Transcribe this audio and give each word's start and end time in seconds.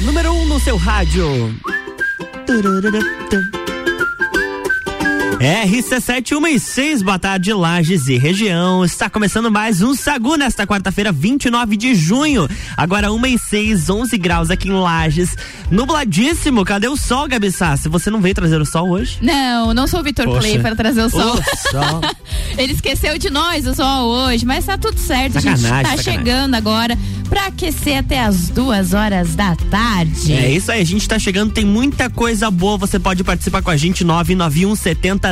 a 0.00 0.02
número 0.02 0.32
1 0.32 0.40
um 0.40 0.46
no 0.46 0.58
seu 0.58 0.78
rádio. 0.78 1.54
RC716, 5.38 7.02
boa 7.02 7.18
tarde, 7.18 7.52
Lages 7.52 8.08
e 8.08 8.16
região. 8.16 8.82
Está 8.82 9.10
começando 9.10 9.50
mais 9.50 9.82
um 9.82 9.94
Sagu 9.94 10.36
nesta 10.36 10.66
quarta-feira, 10.66 11.12
29 11.12 11.76
de 11.76 11.94
junho. 11.94 12.48
Agora 12.78 13.12
1 13.12 13.26
e 13.26 13.38
6, 13.38 13.90
11 13.90 14.16
graus 14.16 14.50
aqui 14.50 14.68
em 14.68 14.72
Lages. 14.72 15.36
Nubladíssimo, 15.70 16.64
cadê 16.64 16.88
o 16.88 16.96
sol, 16.96 17.28
Gabi 17.28 17.52
Se 17.52 17.88
Você 17.90 18.10
não 18.10 18.22
veio 18.22 18.34
trazer 18.34 18.58
o 18.58 18.64
sol 18.64 18.88
hoje? 18.88 19.18
Não, 19.20 19.74
não 19.74 19.86
sou 19.86 20.00
o 20.00 20.02
Vitor 20.02 20.26
Play 20.38 20.58
para 20.58 20.74
trazer 20.74 21.02
o 21.02 21.10
sol. 21.10 21.34
O 21.34 21.70
sol. 21.70 22.00
Ele 22.56 22.72
esqueceu 22.72 23.18
de 23.18 23.28
nós 23.28 23.66
o 23.66 23.74
sol 23.74 24.08
hoje, 24.08 24.46
mas 24.46 24.64
tá 24.64 24.78
tudo 24.78 24.98
certo. 24.98 25.34
Sacanagem, 25.34 25.52
a 25.52 25.56
gente 25.56 25.70
tá 25.70 25.96
sacanagem. 25.96 26.04
chegando 26.04 26.54
agora 26.54 26.98
para 27.30 27.46
aquecer 27.46 27.96
até 27.96 28.20
as 28.20 28.48
duas 28.48 28.92
horas 28.92 29.36
da 29.36 29.54
tarde. 29.54 30.32
É 30.32 30.50
isso 30.50 30.72
aí, 30.72 30.80
a 30.80 30.84
gente 30.84 31.08
tá 31.08 31.16
chegando, 31.16 31.52
tem 31.52 31.64
muita 31.64 32.10
coisa 32.10 32.50
boa. 32.50 32.76
Você 32.76 32.98
pode 32.98 33.22
participar 33.22 33.62
com 33.62 33.70
a 33.70 33.76
gente, 33.76 34.02
991 34.02 34.74
70 34.74 35.28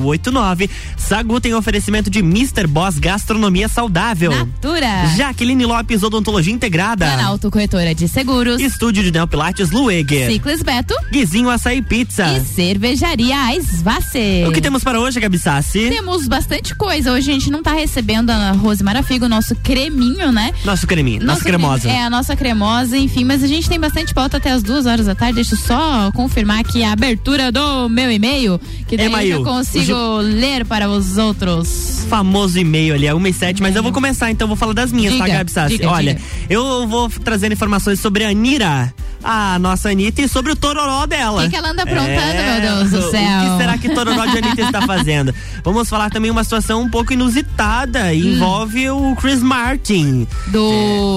0089. 0.00 0.70
Sagu 0.96 1.38
tem 1.38 1.52
oferecimento 1.52 2.08
de 2.08 2.20
Mr. 2.20 2.66
Boss 2.66 2.98
Gastronomia 2.98 3.68
Saudável. 3.68 4.30
Natura. 4.30 5.06
Jaqueline 5.14 5.66
Lopes 5.66 6.02
Odontologia 6.02 6.52
Integrada. 6.52 7.04
Planalto 7.06 7.50
Corretora 7.50 7.94
de 7.94 8.08
Seguros. 8.08 8.60
Estúdio 8.60 9.02
de 9.02 9.12
Neopilates 9.12 9.70
Lueger. 9.70 10.30
Ciclis 10.30 10.62
Beto. 10.62 10.94
Guizinho 11.12 11.50
Açaí 11.50 11.82
Pizza. 11.82 12.26
E 12.28 12.40
Cervejaria 12.40 13.36
Aisvace. 13.38 14.44
O 14.48 14.52
que 14.52 14.60
temos 14.62 14.82
para 14.82 14.98
hoje, 14.98 15.20
Gabi 15.20 15.38
Sassi? 15.38 15.90
Temos 15.90 16.26
bastante 16.26 16.74
coisa. 16.74 17.12
Hoje 17.12 17.30
a 17.30 17.34
gente 17.34 17.50
não 17.50 17.62
tá 17.62 17.74
recebendo 17.74 18.30
a 18.30 18.52
Rose 18.52 18.82
Marafigo, 18.82 19.28
nosso 19.28 19.54
creminho, 19.56 20.32
né? 20.32 20.52
Nosso 20.64 20.86
creminho, 20.86 21.25
nossa 21.26 21.44
cremosa. 21.44 21.88
É, 21.88 22.02
a 22.02 22.10
nossa 22.10 22.36
cremosa, 22.36 22.96
enfim, 22.96 23.24
mas 23.24 23.42
a 23.42 23.46
gente 23.46 23.68
tem 23.68 23.78
bastante 23.78 24.14
pauta 24.14 24.36
até 24.36 24.50
as 24.50 24.62
duas 24.62 24.86
horas 24.86 25.06
da 25.06 25.14
tarde. 25.14 25.36
Deixa 25.36 25.54
eu 25.54 25.58
só 25.58 26.10
confirmar 26.12 26.60
aqui 26.60 26.82
a 26.82 26.92
abertura 26.92 27.52
do 27.52 27.88
meu 27.88 28.10
e-mail, 28.10 28.60
que 28.86 28.96
daí 28.96 29.30
eu 29.30 29.42
consigo 29.42 30.18
ler 30.18 30.64
para 30.64 30.88
os 30.88 31.18
outros. 31.18 32.04
Famoso 32.08 32.58
e-mail 32.58 32.94
ali, 32.94 33.06
é 33.06 33.14
1 33.14 33.26
e 33.26 33.32
7, 33.32 33.62
mas 33.62 33.74
eu 33.74 33.82
vou 33.82 33.92
começar 33.92 34.30
então, 34.30 34.46
vou 34.46 34.56
falar 34.56 34.72
das 34.72 34.92
minhas, 34.92 35.14
tá, 35.14 35.24
diga, 35.24 35.32
tá, 35.32 35.38
Gabi 35.38 35.50
Sassi? 35.50 35.76
Diga, 35.78 35.90
Olha, 35.90 36.14
diga. 36.14 36.26
eu 36.48 36.86
vou 36.86 37.08
trazer 37.08 37.50
informações 37.50 37.98
sobre 38.00 38.24
a 38.24 38.32
Nira 38.32 38.94
a 39.26 39.58
nossa 39.58 39.90
Anitta 39.90 40.22
e 40.22 40.28
sobre 40.28 40.52
o 40.52 40.56
tororó 40.56 41.04
dela. 41.04 41.40
O 41.40 41.44
que, 41.44 41.50
que, 41.50 41.56
ela 41.56 41.70
anda 41.70 41.82
aprontando, 41.82 42.10
é, 42.10 42.60
meu 42.60 42.76
Deus 42.76 42.90
do 42.92 43.10
céu? 43.10 43.40
O 43.40 43.50
que 43.50 43.56
será 43.56 43.78
que 43.78 43.88
tororó 43.88 44.24
de 44.26 44.38
Anitta 44.38 44.62
está 44.62 44.82
fazendo? 44.86 45.34
Vamos 45.64 45.88
falar 45.88 46.10
também 46.10 46.30
uma 46.30 46.44
situação 46.44 46.82
um 46.82 46.88
pouco 46.88 47.12
inusitada. 47.12 48.04
Hum. 48.04 48.12
Envolve 48.12 48.88
o 48.90 49.16
Chris 49.16 49.42
Martin. 49.42 50.28
Do. 50.46 50.70
É. 50.70 51.15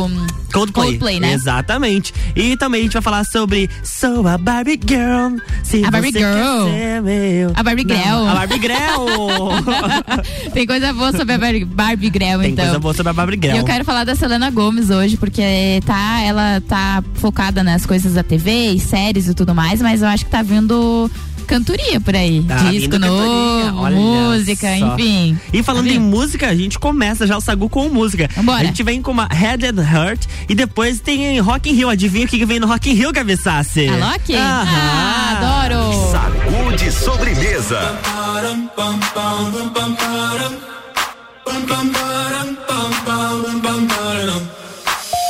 Coldplay. 0.54 0.86
Coldplay, 0.88 1.20
né? 1.20 1.34
Exatamente. 1.34 2.14
E 2.36 2.58
também 2.58 2.82
a 2.82 2.84
gente 2.84 2.94
vai 2.94 3.02
falar 3.02 3.24
sobre 3.24 3.70
Sou 3.84 4.28
a 4.28 4.38
Barbie 4.38 4.80
Girl. 4.84 5.38
Se 5.64 5.84
a 5.84 5.92
Barbie 5.92 6.12
Girl. 6.12 7.04
Meu. 7.04 7.52
A 7.56 7.64
Barbie 7.64 7.84
Girl. 7.88 8.28
A 8.28 8.34
Barbie 8.34 8.60
Girl. 8.60 10.50
Tem 10.54 10.66
coisa 10.66 10.92
boa 10.94 11.12
sobre 11.12 11.34
a 11.34 11.38
Barbie, 11.38 11.66
Barbie 11.66 12.12
Girl, 12.12 12.42
Tem 12.42 12.52
então. 12.52 12.66
coisa 12.66 12.80
boa 12.80 12.94
sobre 12.94 13.10
a 13.12 13.14
Barbie 13.14 13.40
Girl. 13.42 13.56
E 13.56 13.60
eu 13.60 13.66
quero 13.66 13.86
falar 13.86 14.04
da 14.04 14.16
Selena 14.16 14.50
Gomes 14.50 14.90
hoje, 14.90 15.18
porque 15.18 15.82
tá, 15.86 16.22
ela 16.22 16.62
tá 16.68 17.04
focada 17.16 17.64
nas 17.64 17.86
coisas 17.86 18.14
da 18.14 18.24
TV 18.24 18.72
e 18.72 18.80
séries 18.80 19.28
e 19.28 19.34
tudo 19.34 19.54
mais, 19.54 19.82
mas 19.82 20.02
eu 20.02 20.08
acho 20.08 20.26
que 20.26 20.32
tá 20.32 20.42
vindo 20.42 21.10
cantoria 21.50 22.00
por 22.00 22.16
aí. 22.16 22.44
Tá 22.44 22.58
Disco 22.70 23.00
novo, 23.00 23.90
música, 23.90 24.68
só. 24.78 24.94
enfim. 24.96 25.38
E 25.52 25.64
falando 25.64 25.88
tá 25.88 25.94
em 25.94 26.00
música, 26.00 26.48
a 26.48 26.56
gente 26.56 26.78
começa 26.78 27.26
já 27.26 27.36
o 27.36 27.42
Sagu 27.42 27.68
com 27.68 27.90
música. 27.90 28.30
Vambora. 28.36 28.62
A 28.62 28.66
gente 28.66 28.84
vem 28.84 29.02
com 29.02 29.10
uma 29.10 29.28
Head 29.28 29.66
and 29.66 29.82
Hurt 29.82 30.26
e 30.48 30.54
depois 30.54 31.00
tem 31.00 31.40
Rock 31.40 31.72
in 31.72 31.74
Rio. 31.74 31.90
Adivinha 31.90 32.26
o 32.26 32.30
que 32.30 32.46
vem 32.46 32.60
no 32.60 32.68
Rock 32.68 32.92
in 32.92 32.94
Rio, 32.94 33.12
Cabeçace? 33.12 33.88
A 33.88 34.12
Loki? 34.12 34.36
Ah, 34.36 35.66
adoro. 35.66 36.12
Sagu 36.12 36.78
de 36.78 36.92
sobremesa. 36.92 38.00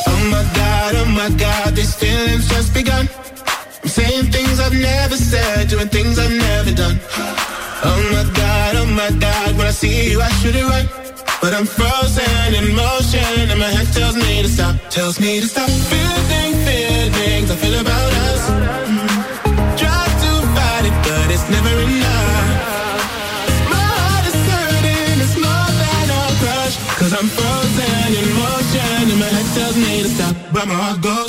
Oh 0.06 0.22
my 0.25 0.44
God, 0.53 0.96
oh 0.96 1.06
my 1.06 1.30
God, 1.38 1.75
these 1.75 1.96
feelings 1.96 2.50
just 2.50 2.74
begun. 2.74 3.07
Saying 4.00 4.32
things 4.32 4.60
I've 4.62 4.72
never 4.74 5.18
said, 5.18 5.68
doing 5.68 5.90
things 5.90 6.18
I've 6.18 6.32
never 6.32 6.72
done. 6.72 6.98
Oh 7.84 8.00
my 8.16 8.24
God, 8.34 8.76
oh 8.80 8.86
my 9.02 9.12
God, 9.20 9.58
when 9.58 9.68
I 9.68 9.72
see 9.72 10.12
you, 10.12 10.22
I 10.22 10.30
should 10.40 10.56
it 10.56 10.64
right. 10.64 10.88
But 11.42 11.54
I'm 11.54 11.66
frozen 11.66 12.48
in 12.56 12.76
motion, 12.76 13.52
and 13.52 13.60
my 13.60 13.68
head 13.68 13.88
tells 13.92 14.16
me 14.16 14.42
to 14.42 14.48
stop, 14.48 14.76
tells 14.90 15.20
me 15.20 15.42
to 15.42 15.48
stop. 15.48 15.70
Feeling 15.92 16.54
feelings 16.66 17.52
I 17.52 17.56
feel 17.64 17.76
about 17.86 18.12
us. 18.28 18.42
Try 19.82 20.04
to 20.24 20.31
fight 20.56 20.86
it, 20.90 20.96
but 21.04 21.28
it's 21.36 21.48
never 21.56 21.74
enough. 21.88 22.48
My 23.74 23.84
heart 24.00 24.26
is 24.31 24.40
hurting, 24.48 25.18
it's 25.26 25.38
more 25.44 25.72
than 25.84 26.06
a 26.20 26.24
crush. 26.40 26.76
Cause 27.00 27.14
I'm 27.20 27.28
frozen 27.38 28.10
in 28.20 28.28
motion, 28.44 29.12
and 29.12 29.20
my 29.20 29.30
head 29.36 29.48
tells 29.60 29.76
me 29.76 29.92
to 30.04 30.10
stop, 30.16 30.36
but 30.54 30.68
my 30.72 30.76
heart 30.76 31.02
goes. 31.04 31.28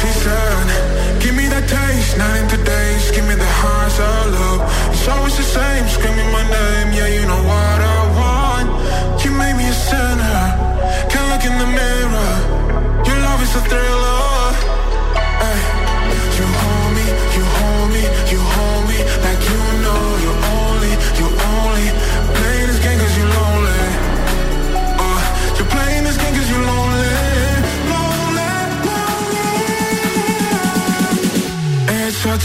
She 0.00 0.06
said, 0.06 1.20
give 1.20 1.34
me 1.34 1.46
that 1.48 1.68
taste, 1.68 2.16
not 2.16 2.34
in 2.36 2.48
today's. 2.48 3.10
Give 3.10 3.26
me 3.28 3.34
the 3.34 3.52
highs 3.60 3.98
of 4.00 4.32
love. 4.32 4.60
It's 4.92 5.06
always 5.08 5.36
the 5.36 5.42
same, 5.42 5.86
screaming 5.88 6.30
my 6.32 6.42
name. 6.42 6.88
Yeah, 6.96 7.08
you 7.08 7.26
know 7.26 7.42
what 7.52 7.78
I 7.96 8.00
want. 8.20 8.68
You 9.24 9.30
made 9.32 9.56
me 9.56 9.68
a 9.68 9.72
sinner. 9.72 10.40
Can't 11.10 11.28
look 11.32 11.44
in 11.44 11.56
the 11.58 11.68
mirror. 11.78 12.32
Your 13.04 13.18
love 13.26 13.42
is 13.42 13.54
a 13.56 13.60
thriller. 13.60 14.19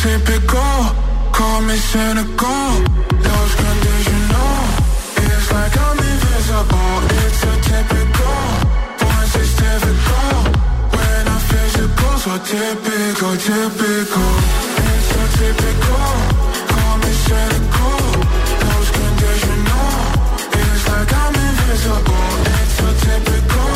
Typical, 0.05 0.77
call 1.33 1.61
me 1.61 1.77
cynical. 1.91 2.65
Lost 3.25 3.55
conditional. 3.57 4.55
It's 5.25 5.47
like 5.51 5.75
I'm 5.85 5.97
invisible. 6.11 6.97
It's 7.21 7.37
so 7.41 7.51
typical. 7.69 8.37
Once 9.01 9.35
it's 9.41 9.53
difficult. 9.63 10.43
When 10.93 11.23
I 11.35 11.37
physical, 11.49 12.13
so 12.23 12.33
typical, 12.51 13.33
typical. 13.49 14.33
It's 14.89 15.05
so 15.11 15.23
typical. 15.39 16.07
Call 16.71 16.93
me 17.01 17.11
cynical. 17.25 17.97
Lost 18.61 18.91
conditional. 18.99 19.89
It's 20.61 20.83
like 20.91 21.11
I'm 21.23 21.35
invisible. 21.47 22.27
It's 22.59 22.73
so 22.77 22.87
typical. 23.05 23.74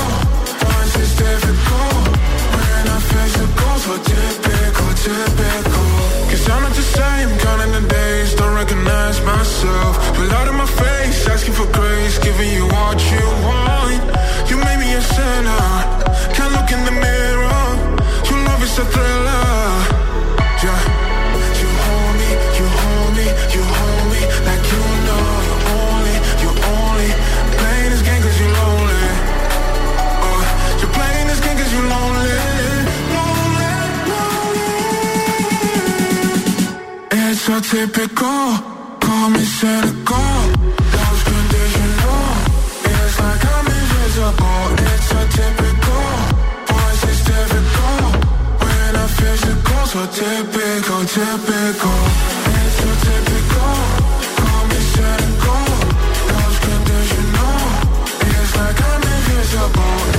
Typical, 37.70 38.58
call 39.00 39.30
me 39.30 39.44
cynical. 39.46 40.18
Lost 40.96 41.24
conditional. 41.30 42.26
It's 42.82 43.20
like 43.22 43.46
I'm 43.46 43.68
invisible. 43.78 44.66
It's 44.90 45.06
so 45.10 45.20
typical. 45.38 46.06
Once 46.74 47.04
it's 47.10 47.22
difficult. 47.30 48.10
When 48.62 48.96
I 48.96 49.06
physical, 49.18 49.86
so 49.86 50.02
typical, 50.18 51.02
typical. 51.14 52.00
It's 52.58 52.74
so 52.80 52.90
typical. 53.06 53.78
Call 54.42 54.62
me 54.70 54.80
cynical. 54.94 55.66
Lost 56.34 56.60
conditional. 56.66 57.60
It's 58.34 58.52
like 58.58 58.82
I'm 58.82 59.04
invisible. 59.14 60.19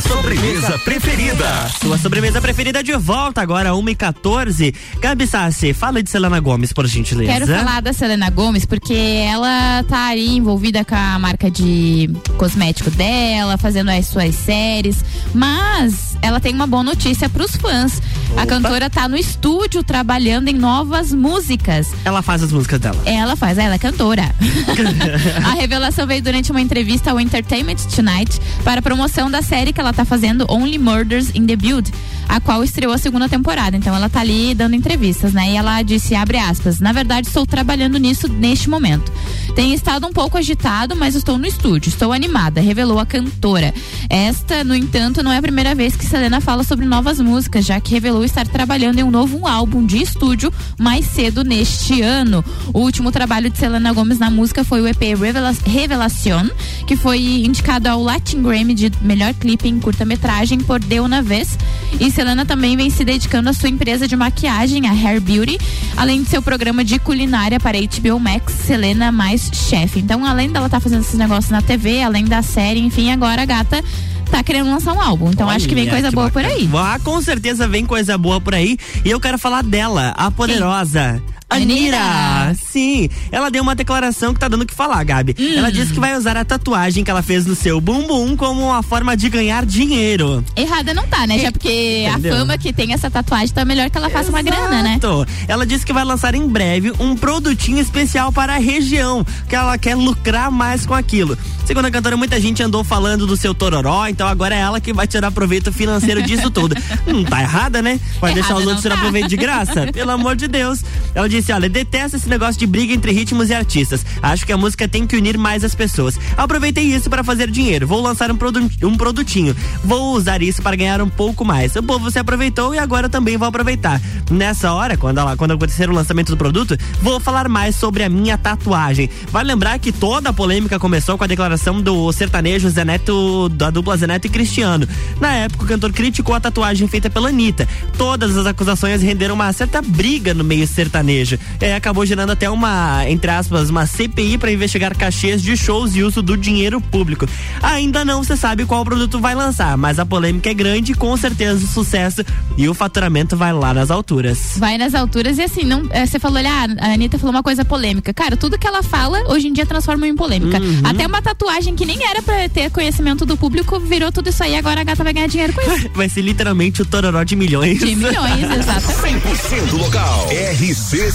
Sua 0.00 0.16
sobremesa 0.16 0.78
preferida. 0.78 1.68
Sua 1.80 1.98
sobremesa 1.98 2.40
preferida 2.40 2.82
de 2.82 2.92
volta 2.96 3.42
agora, 3.42 3.70
1h14. 3.70 4.74
Gabi 4.98 5.26
Sassi, 5.26 5.74
fala 5.74 6.02
de 6.02 6.08
Selena 6.08 6.40
Gomes, 6.40 6.72
por 6.72 6.86
gentileza. 6.86 7.32
Quero 7.32 7.46
falar 7.46 7.80
da 7.82 7.92
Selena 7.92 8.30
Gomes 8.30 8.64
porque 8.64 8.94
ela 8.94 9.84
tá 9.88 10.06
aí 10.06 10.36
envolvida 10.36 10.84
com 10.84 10.94
a 10.94 11.18
marca 11.18 11.50
de 11.50 12.08
cosmético 12.38 12.90
dela, 12.90 13.58
fazendo 13.58 13.90
as 13.90 14.06
suas 14.06 14.34
séries, 14.34 15.04
mas 15.34 16.16
ela 16.22 16.40
tem 16.40 16.54
uma 16.54 16.66
boa 16.66 16.82
notícia 16.82 17.28
pros 17.28 17.56
fãs. 17.56 18.00
A 18.36 18.46
cantora 18.46 18.88
tá 18.88 19.08
no 19.08 19.16
estúdio 19.16 19.82
trabalhando 19.82 20.48
em 20.48 20.54
novas 20.54 21.12
músicas. 21.12 21.92
Ela 22.04 22.22
faz 22.22 22.42
as 22.42 22.52
músicas 22.52 22.80
dela. 22.80 23.00
Ela 23.04 23.36
faz, 23.36 23.58
ela 23.58 23.74
é 23.74 23.78
cantora. 23.78 24.34
a 25.44 25.52
revelação 25.54 26.06
veio 26.06 26.22
durante 26.22 26.50
uma 26.50 26.60
entrevista 26.60 27.10
ao 27.10 27.20
Entertainment 27.20 27.76
Tonight 27.94 28.40
para 28.64 28.80
a 28.80 28.82
promoção 28.82 29.30
da 29.30 29.42
série 29.42 29.72
que 29.72 29.80
ela 29.80 29.92
tá 29.92 30.04
fazendo 30.04 30.46
Only 30.48 30.78
Murders 30.78 31.30
in 31.34 31.46
the 31.46 31.56
Build, 31.56 31.92
a 32.28 32.40
qual 32.40 32.64
estreou 32.64 32.92
a 32.92 32.98
segunda 32.98 33.28
temporada. 33.28 33.76
Então 33.76 33.94
ela 33.94 34.08
tá 34.08 34.20
ali 34.20 34.54
dando 34.54 34.74
entrevistas, 34.74 35.32
né? 35.32 35.50
E 35.50 35.56
ela 35.56 35.82
disse, 35.82 36.14
abre 36.14 36.38
aspas, 36.38 36.80
na 36.80 36.92
verdade 36.92 37.26
estou 37.26 37.46
trabalhando 37.46 37.98
nisso 37.98 38.28
neste 38.28 38.70
momento. 38.70 39.12
Tenho 39.54 39.74
estado 39.74 40.06
um 40.06 40.12
pouco 40.12 40.38
agitado, 40.38 40.94
mas 40.96 41.14
estou 41.14 41.36
no 41.36 41.46
estúdio, 41.46 41.88
estou 41.88 42.12
animada, 42.12 42.60
revelou 42.60 42.98
a 42.98 43.06
cantora. 43.06 43.74
Esta, 44.08 44.64
no 44.64 44.74
entanto, 44.74 45.22
não 45.22 45.32
é 45.32 45.38
a 45.38 45.42
primeira 45.42 45.74
vez 45.74 45.96
que 45.96 46.06
Selena 46.06 46.40
fala 46.40 46.64
sobre 46.64 46.86
novas 46.86 47.20
músicas, 47.20 47.66
já 47.66 47.80
que 47.80 47.92
revelou 47.92 48.19
estar 48.24 48.46
trabalhando 48.46 48.98
em 48.98 49.02
um 49.02 49.10
novo 49.10 49.46
álbum 49.46 49.84
de 49.84 50.02
estúdio 50.02 50.52
mais 50.78 51.06
cedo 51.06 51.44
neste 51.44 52.02
ano. 52.02 52.44
O 52.72 52.80
último 52.80 53.10
trabalho 53.10 53.50
de 53.50 53.58
Selena 53.58 53.92
Gomes 53.92 54.18
na 54.18 54.30
música 54.30 54.64
foi 54.64 54.80
o 54.80 54.88
EP 54.88 55.00
Revela 55.18 55.54
Revelación, 55.64 56.50
que 56.86 56.96
foi 56.96 57.20
indicado 57.44 57.88
ao 57.88 58.02
Latin 58.02 58.42
Grammy 58.42 58.74
de 58.74 58.92
melhor 59.02 59.34
clipe 59.34 59.68
em 59.68 59.78
curta-metragem 59.80 60.58
por 60.60 60.80
De 60.80 61.00
Una 61.00 61.22
Vez. 61.22 61.58
E 61.98 62.10
Selena 62.10 62.46
também 62.46 62.76
vem 62.76 62.90
se 62.90 63.04
dedicando 63.04 63.50
à 63.50 63.52
sua 63.52 63.68
empresa 63.68 64.06
de 64.06 64.16
maquiagem, 64.16 64.86
a 64.86 64.92
Hair 64.92 65.20
Beauty, 65.20 65.58
além 65.96 66.22
de 66.22 66.28
seu 66.28 66.42
programa 66.42 66.84
de 66.84 66.98
culinária 66.98 67.58
para 67.58 67.78
HBO 67.78 68.18
Max, 68.18 68.52
Selena 68.52 69.10
mais 69.10 69.50
chefe. 69.52 70.00
Então, 70.00 70.24
além 70.24 70.50
dela 70.50 70.66
estar 70.66 70.78
tá 70.78 70.80
fazendo 70.80 71.02
esses 71.02 71.18
negócios 71.18 71.50
na 71.50 71.62
TV, 71.62 72.02
além 72.02 72.24
da 72.24 72.42
série, 72.42 72.80
enfim, 72.80 73.10
agora 73.10 73.42
a 73.42 73.46
gata 73.46 73.82
tá 74.30 74.42
querendo 74.42 74.70
lançar 74.70 74.94
um 74.94 75.00
álbum. 75.00 75.30
Então 75.30 75.46
Olha, 75.46 75.56
acho 75.56 75.68
que 75.68 75.74
vem 75.74 75.88
coisa 75.88 76.08
que 76.08 76.14
boa 76.14 76.28
bacana. 76.28 76.48
por 76.48 76.54
aí. 76.54 76.70
Ah, 76.74 76.98
com 77.02 77.20
certeza 77.20 77.68
vem 77.68 77.84
coisa 77.84 78.16
boa 78.16 78.40
por 78.40 78.54
aí. 78.54 78.78
E 79.04 79.10
eu 79.10 79.20
quero 79.20 79.38
falar 79.38 79.62
dela, 79.62 80.14
a 80.16 80.30
poderosa. 80.30 81.22
Anira. 81.50 82.54
Sim, 82.54 83.08
ela 83.32 83.50
deu 83.50 83.62
uma 83.62 83.74
declaração 83.74 84.32
que 84.32 84.38
tá 84.38 84.48
dando 84.48 84.62
o 84.62 84.66
que 84.66 84.74
falar, 84.74 85.02
Gabi. 85.04 85.34
Hum. 85.38 85.54
Ela 85.56 85.70
disse 85.70 85.92
que 85.92 86.00
vai 86.00 86.16
usar 86.16 86.36
a 86.36 86.44
tatuagem 86.44 87.02
que 87.02 87.10
ela 87.10 87.22
fez 87.22 87.44
no 87.44 87.54
seu 87.56 87.80
bumbum 87.80 88.36
como 88.36 88.62
uma 88.62 88.82
forma 88.82 89.16
de 89.16 89.28
ganhar 89.28 89.66
dinheiro. 89.66 90.44
Errada 90.56 90.94
não 90.94 91.06
tá, 91.08 91.26
né? 91.26 91.38
Já 91.38 91.50
porque 91.50 92.06
Entendeu? 92.08 92.34
a 92.34 92.38
fama 92.38 92.58
que 92.58 92.72
tem 92.72 92.92
essa 92.92 93.10
tatuagem 93.10 93.54
tá 93.54 93.64
melhor 93.64 93.90
que 93.90 93.98
ela 93.98 94.08
faça 94.08 94.30
uma 94.30 94.42
grana, 94.42 94.82
né? 94.82 94.90
Exato. 94.92 95.26
Ela 95.48 95.66
disse 95.66 95.84
que 95.84 95.92
vai 95.92 96.04
lançar 96.04 96.34
em 96.34 96.46
breve 96.46 96.92
um 97.00 97.16
produtinho 97.16 97.80
especial 97.80 98.32
para 98.32 98.54
a 98.54 98.58
região, 98.58 99.24
que 99.48 99.56
ela 99.56 99.76
quer 99.76 99.96
lucrar 99.96 100.50
mais 100.50 100.86
com 100.86 100.94
aquilo. 100.94 101.36
Segundo 101.66 101.86
a 101.86 101.90
cantora, 101.90 102.16
muita 102.16 102.40
gente 102.40 102.62
andou 102.62 102.82
falando 102.82 103.26
do 103.26 103.36
seu 103.36 103.54
tororó, 103.54 104.06
então 104.06 104.26
agora 104.26 104.54
é 104.54 104.58
ela 104.58 104.80
que 104.80 104.92
vai 104.92 105.06
tirar 105.06 105.30
proveito 105.30 105.72
financeiro 105.72 106.22
disso 106.22 106.50
tudo. 106.50 106.74
Não 107.06 107.24
tá 107.24 107.42
errada, 107.42 107.80
né? 107.80 108.00
Vai 108.20 108.34
deixar 108.34 108.56
os 108.56 108.64
outros 108.64 108.82
tirar 108.82 108.96
tá. 108.96 109.02
proveito 109.02 109.28
de 109.28 109.36
graça? 109.36 109.86
Pelo 109.92 110.10
amor 110.10 110.36
de 110.36 110.48
Deus. 110.48 110.82
Ela 111.14 111.28
disse: 111.28 111.39
olha, 111.48 111.68
detesta 111.68 112.16
esse 112.16 112.28
negócio 112.28 112.58
de 112.58 112.66
briga 112.66 112.92
entre 112.92 113.12
ritmos 113.12 113.50
e 113.50 113.54
artistas. 113.54 114.04
Acho 114.22 114.44
que 114.44 114.52
a 114.52 114.56
música 114.56 114.86
tem 114.86 115.06
que 115.06 115.16
unir 115.16 115.38
mais 115.38 115.64
as 115.64 115.74
pessoas. 115.74 116.18
Aproveitei 116.36 116.84
isso 116.84 117.08
para 117.08 117.24
fazer 117.24 117.50
dinheiro. 117.50 117.86
Vou 117.86 118.00
lançar 118.00 118.30
um, 118.30 118.36
produ 118.36 118.68
um 118.82 118.96
produtinho. 118.96 119.56
Vou 119.84 120.14
usar 120.14 120.42
isso 120.42 120.62
para 120.62 120.76
ganhar 120.76 121.00
um 121.00 121.08
pouco 121.08 121.44
mais. 121.44 121.74
O 121.76 121.82
povo 121.82 122.10
se 122.10 122.18
aproveitou 122.18 122.74
e 122.74 122.78
agora 122.78 123.08
também 123.08 123.36
vou 123.36 123.48
aproveitar. 123.48 124.00
Nessa 124.30 124.72
hora, 124.72 124.96
quando, 124.96 125.18
ela, 125.18 125.36
quando 125.36 125.52
acontecer 125.52 125.88
o 125.88 125.92
lançamento 125.92 126.30
do 126.30 126.36
produto, 126.36 126.76
vou 127.00 127.18
falar 127.18 127.48
mais 127.48 127.76
sobre 127.76 128.02
a 128.02 128.08
minha 128.08 128.36
tatuagem. 128.36 129.08
Vale 129.30 129.48
lembrar 129.48 129.78
que 129.78 129.92
toda 129.92 130.30
a 130.30 130.32
polêmica 130.32 130.78
começou 130.78 131.16
com 131.16 131.24
a 131.24 131.26
declaração 131.26 131.80
do 131.80 132.12
sertanejo 132.12 132.68
Zé 132.68 132.84
Neto, 132.84 133.48
da 133.48 133.70
dupla 133.70 133.96
Zé 133.96 134.06
Neto 134.06 134.26
e 134.26 134.30
Cristiano. 134.30 134.86
Na 135.20 135.32
época, 135.32 135.64
o 135.64 135.68
cantor 135.68 135.92
criticou 135.92 136.34
a 136.34 136.40
tatuagem 136.40 136.86
feita 136.88 137.10
pela 137.10 137.28
Anitta. 137.28 137.68
Todas 137.96 138.36
as 138.36 138.46
acusações 138.46 139.02
renderam 139.02 139.34
uma 139.34 139.52
certa 139.52 139.82
briga 139.82 140.34
no 140.34 140.44
meio 140.44 140.66
sertanejo. 140.66 141.29
E 141.60 141.72
acabou 141.72 142.04
gerando 142.06 142.30
até 142.30 142.48
uma, 142.48 143.08
entre 143.08 143.30
aspas, 143.30 143.70
uma 143.70 143.86
CPI 143.86 144.38
para 144.38 144.52
investigar 144.52 144.96
cachês 144.96 145.42
de 145.42 145.56
shows 145.56 145.94
e 145.94 146.02
uso 146.02 146.22
do 146.22 146.36
dinheiro 146.36 146.80
público. 146.80 147.26
Ainda 147.62 148.04
não 148.04 148.24
se 148.24 148.36
sabe 148.36 148.64
qual 148.64 148.84
produto 148.84 149.20
vai 149.20 149.34
lançar, 149.34 149.76
mas 149.76 149.98
a 149.98 150.06
polêmica 150.06 150.50
é 150.50 150.54
grande 150.54 150.94
com 150.94 151.16
certeza 151.16 151.64
o 151.64 151.68
sucesso 151.68 152.24
e 152.56 152.68
o 152.68 152.74
faturamento 152.74 153.36
vai 153.36 153.52
lá 153.52 153.72
nas 153.74 153.90
alturas. 153.90 154.54
Vai 154.56 154.78
nas 154.78 154.94
alturas 154.94 155.38
e 155.38 155.42
assim, 155.42 155.64
não, 155.64 155.86
é, 155.90 156.06
você 156.06 156.18
falou, 156.18 156.38
olha, 156.38 156.50
ah, 156.50 156.86
a 156.86 156.92
Anitta 156.92 157.18
falou 157.18 157.34
uma 157.34 157.42
coisa 157.42 157.64
polêmica. 157.64 158.12
Cara, 158.12 158.36
tudo 158.36 158.58
que 158.58 158.66
ela 158.66 158.82
fala, 158.82 159.22
hoje 159.28 159.48
em 159.48 159.52
dia 159.52 159.66
transforma 159.66 160.06
em 160.06 160.14
polêmica. 160.14 160.58
Uhum. 160.58 160.80
Até 160.84 161.06
uma 161.06 161.22
tatuagem 161.22 161.74
que 161.74 161.84
nem 161.84 162.04
era 162.04 162.22
pra 162.22 162.48
ter 162.48 162.70
conhecimento 162.70 163.24
do 163.24 163.36
público, 163.36 163.78
virou 163.80 164.10
tudo 164.12 164.30
isso 164.30 164.42
aí, 164.42 164.56
agora 164.56 164.80
a 164.80 164.84
gata 164.84 165.04
vai 165.04 165.12
ganhar 165.12 165.26
dinheiro 165.26 165.52
com 165.52 165.60
isso. 165.62 165.90
Vai 166.00 166.08
ser 166.08 166.22
literalmente 166.22 166.82
o 166.82 166.86
tororó 166.86 167.22
de 167.22 167.36
milhões. 167.36 167.78
De 167.78 167.94
milhões, 167.94 168.42
exatamente. 168.50 169.26
100% 169.26 169.72
local. 169.78 170.26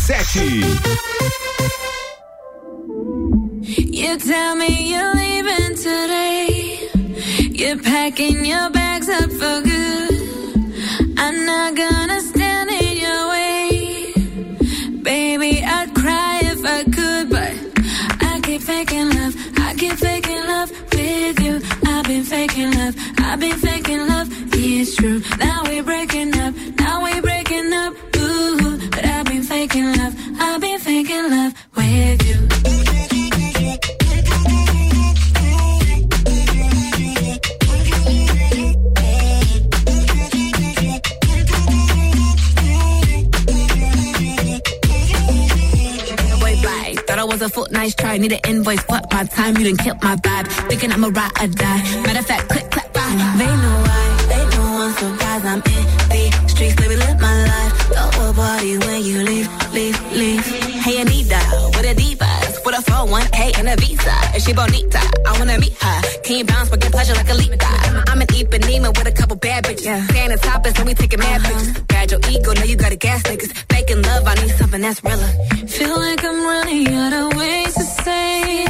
RC7. 0.06 0.86
You 3.66 4.18
tell 4.20 4.56
me 4.56 4.92
you're 4.92 5.16
leaving 5.16 5.76
today. 5.76 6.90
You're 7.40 7.80
packing 7.80 8.46
your 8.46 8.70
bags 8.70 9.10
up 9.10 9.32
for 9.32 9.62
good. 9.62 10.14
I'm 11.18 11.46
not 11.48 11.76
gonna 11.76 12.22
stand 12.22 12.70
in 12.70 12.98
your 12.98 13.30
way. 13.30 14.14
Baby, 15.02 15.64
I'd 15.64 15.96
cry 15.96 16.40
if 16.44 16.64
I 16.64 16.84
could, 16.84 17.30
but 17.32 17.54
I 18.22 18.40
keep 18.44 18.62
faking 18.62 19.10
love. 19.10 19.36
I 19.58 19.74
keep 19.76 19.94
faking 19.94 20.46
love 20.46 20.70
with 20.94 21.40
you. 21.42 21.62
I've 21.88 22.06
been 22.06 22.24
faking 22.24 22.72
love. 22.78 22.96
I've 23.18 23.40
been 23.40 23.58
faking 23.58 24.06
love. 24.08 24.28
It's 24.54 24.96
true. 24.96 25.22
Now 25.40 25.64
we're 25.64 25.84
breaking 25.84 26.38
up. 26.40 26.54
Faking 29.76 29.98
love. 29.98 30.16
I've 30.40 30.62
been 30.62 30.80
faking 30.80 31.30
love 31.30 31.54
with 31.76 32.28
you. 32.28 32.36
Thought 47.08 47.20
I 47.20 47.24
was 47.24 47.42
a 47.42 47.50
foot 47.50 47.72
nice 47.72 47.94
try. 47.94 48.18
Need 48.18 48.32
an 48.32 48.40
invoice, 48.48 48.82
fuck 48.84 49.12
my 49.12 49.24
time. 49.26 49.58
You 49.58 49.66
done 49.66 49.78
killed 49.78 50.02
my 50.02 50.16
vibe. 50.16 50.48
Thinking 50.70 50.92
I'm 50.92 51.04
a 51.04 51.10
ride 51.10 51.32
or 51.40 51.48
die. 51.48 51.84
Matter 52.02 52.20
of 52.20 52.26
fact, 52.26 52.50
click, 52.50 52.72
clap, 52.72 52.94
bye. 52.94 53.36
They 53.38 53.46
know 53.46 53.84
why. 53.86 54.26
They 54.30 54.58
know 54.58 54.82
I'm 54.84 54.94
surprised. 54.94 55.46
I'm 55.46 55.62
in 55.62 55.85
Party 58.36 58.78
when 58.78 59.02
you 59.06 59.24
leave, 59.24 59.48
leave, 59.72 60.12
leave. 60.12 60.46
Hey, 60.84 61.00
Anita, 61.02 61.40
with 61.74 61.86
a 61.86 61.96
divas. 61.96 62.66
With 62.66 62.76
a 62.78 62.92
401k 62.92 63.60
and 63.60 63.70
a 63.70 63.76
visa. 63.78 64.16
Is 64.36 64.44
she 64.44 64.52
bonita? 64.52 65.00
I 65.26 65.40
wanna 65.40 65.58
meet 65.58 65.74
her. 65.82 66.02
Can 66.24 66.38
you 66.40 66.46
bounce, 66.46 66.70
but 66.70 66.82
get 66.82 66.92
pleasure 66.92 67.14
like 67.14 67.30
a 67.30 67.34
leap? 67.34 67.54
I'm 68.10 68.20
an 68.20 68.28
Ipanema 68.28 68.90
with 68.98 69.08
a 69.08 69.12
couple 69.14 69.38
bad 69.38 69.64
bitches. 69.64 69.86
Yeah. 69.86 70.06
Staying 70.08 70.32
the 70.32 70.38
top 70.38 70.66
is 70.68 70.74
when 70.78 70.88
we 70.88 70.94
taking 70.94 71.20
mad 71.20 71.42
uh-huh. 71.42 71.48
pictures. 71.48 71.84
Bad 71.84 72.12
your 72.12 72.20
ego, 72.30 72.54
now 72.54 72.64
you 72.64 72.76
gotta 72.76 72.98
gas 72.98 73.24
niggas. 73.24 73.72
Making 73.72 74.02
love, 74.02 74.28
I 74.28 74.34
need 74.36 74.52
something 74.52 74.82
that's 74.82 75.02
realer. 75.02 75.32
Feel 75.68 75.98
like 75.98 76.24
I'm 76.26 76.44
running 76.44 76.88
out 76.90 77.14
of 77.14 77.38
ways 77.38 77.74
to 77.74 77.84
say 77.84 78.66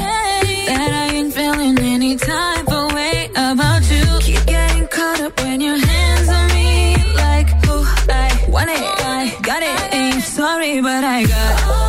that 0.67 0.91
I 0.93 1.15
ain't 1.15 1.34
feeling 1.34 1.79
any 1.79 2.17
Sorry, 10.65 10.81
but 10.81 11.03
I 11.03 11.24
got 11.25 11.85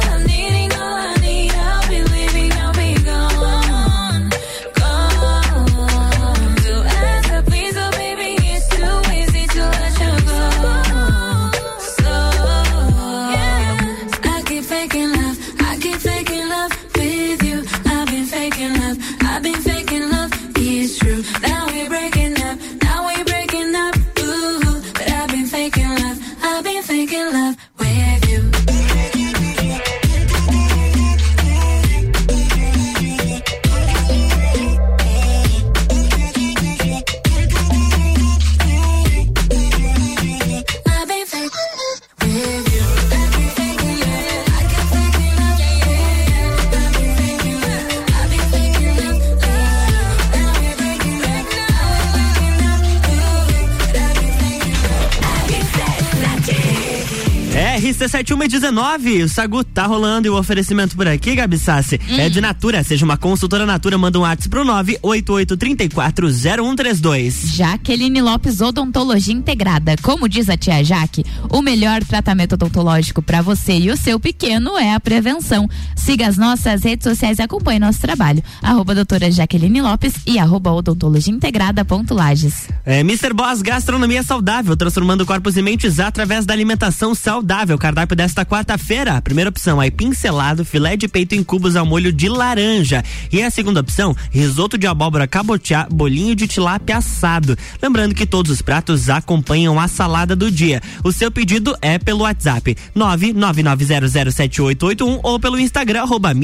been 58.13 58.27
RC7119, 58.27 59.25
o 59.25 59.29
Sagu 59.29 59.65
tá 59.65 59.87
rolando 59.87 60.27
e 60.27 60.31
o 60.31 60.39
oferecimento 60.39 60.97
por 60.97 61.07
aqui, 61.09 61.35
Gabi 61.35 61.59
Sassi, 61.59 62.01
é 62.09 62.29
de 62.29 62.41
Natura. 62.41 62.83
Seja 62.83 63.05
uma 63.05 63.17
consultora 63.17 63.65
Natura, 63.67 63.99
manda 63.99 64.19
um 64.19 64.23
WhatsApp 64.23 64.49
pro 64.49 64.65
988340132. 64.65 67.57
Jaqueline 67.57 68.23
Lopes 68.23 68.61
Odontologia 68.61 69.35
Integrada. 69.35 69.97
Como 70.03 70.29
diz 70.29 70.49
a 70.49 70.57
tia 70.57 70.85
Jaque, 70.85 71.25
o 71.51 71.61
melhor 71.61 72.05
tratamento 72.05 72.53
odontológico 72.55 73.21
para 73.21 73.43
você 73.43 73.77
e 73.79 73.91
o 73.91 73.97
seu 73.97 74.21
pequeno 74.21 74.79
é 74.79 74.95
a 74.95 75.01
prevenção. 75.01 75.69
Siga 75.95 76.29
as 76.29 76.37
nossas 76.37 76.83
redes 76.85 77.05
sociais 77.05 77.39
e 77.39 77.43
acompanhe 77.43 77.81
nosso 77.81 78.01
trabalho. 78.01 78.43
Arroba 78.63 78.95
doutora 78.95 79.31
Jaqueline 79.31 79.83
Lopes 79.83 80.15
e 80.27 80.39
arroba 80.39 80.73
odontologia 80.73 81.35
integrada 81.35 81.85
ponto 81.85 82.15
Lages. 82.15 82.69
É, 82.85 83.01
Mr. 83.01 83.35
Boss 83.35 83.63
Gastronomia 83.63 84.23
Saudável, 84.23 84.77
transformando 84.77 85.27
corpos 85.27 85.57
e 85.57 85.63
mentes 85.63 85.99
através 85.99 86.47
da 86.47 86.55
alimentação 86.55 87.13
saudável. 87.15 87.77
Cardápio 87.77 87.96
desta 88.05 88.45
quarta-feira. 88.45 89.23
Primeira 89.23 89.49
opção, 89.49 89.81
aí 89.81 89.91
pincelado, 89.91 90.63
filé 90.65 90.97
de 90.97 91.09
peito 91.09 91.35
em 91.35 91.43
cubos 91.43 91.75
ao 91.77 91.87
molho 91.87 92.13
de 92.13 92.29
laranja. 92.29 93.03
E 93.33 93.43
a 93.43 93.51
segunda 93.51 93.81
opção, 93.81 94.15
risoto 94.31 94.77
de 94.77 94.87
abóbora 94.87 95.27
cabotiá, 95.27 95.89
bolinho 95.91 96.35
de 96.35 96.47
tilápia 96.47 96.99
assado. 96.99 97.57
Lembrando 97.81 98.15
que 98.15 98.27
todos 98.27 98.53
os 98.53 98.61
pratos 98.61 99.09
acompanham 99.09 99.81
a 99.81 99.89
salada 99.89 100.37
do 100.37 100.51
dia. 100.51 100.83
O 101.03 101.11
seu 101.13 101.31
pedido 101.31 101.75
é 101.81 101.99
pelo 101.99 102.25
WhatsApp 102.25 102.77
999007881 102.95 105.21
ou 105.23 105.41
pelo 105.41 105.59
Instagram 105.59 106.03
arroba 106.03 106.35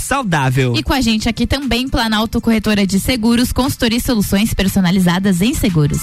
Saudável. 0.00 0.74
E 0.76 0.82
com 0.82 0.92
a 0.92 1.00
gente 1.00 1.26
aqui 1.28 1.46
também, 1.46 1.88
Planalto 1.88 2.40
Corretora 2.40 2.86
de 2.86 3.00
Seguros, 3.00 3.52
consultoria 3.52 4.00
soluções 4.00 4.54
personalizadas 4.54 5.42
em 5.42 5.52
seguros. 5.52 6.02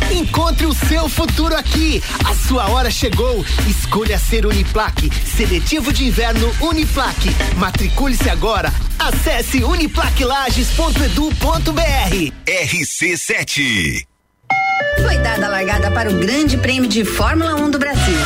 Encontre 0.11 0.65
o 0.65 0.73
seu 0.73 1.07
futuro 1.07 1.55
aqui. 1.55 2.03
A 2.25 2.35
sua 2.35 2.69
hora 2.69 2.91
chegou. 2.91 3.45
Escolha 3.67 4.17
ser 4.17 4.45
Uniplaque. 4.45 5.09
Seletivo 5.25 5.93
de 5.93 6.05
inverno 6.05 6.53
Uniplaque. 6.61 7.29
Matricule-se 7.57 8.29
agora. 8.29 8.73
Acesse 8.99 9.63
uniplaquilages.edu.br. 9.63 12.33
RC7. 12.45 14.05
Foi 15.01 15.17
dada 15.17 15.45
a 15.45 15.49
largada 15.49 15.89
para 15.91 16.09
o 16.09 16.13
Grande 16.13 16.57
Prêmio 16.57 16.89
de 16.89 17.05
Fórmula 17.05 17.55
1 17.55 17.71
do 17.71 17.79
Brasil. 17.79 18.17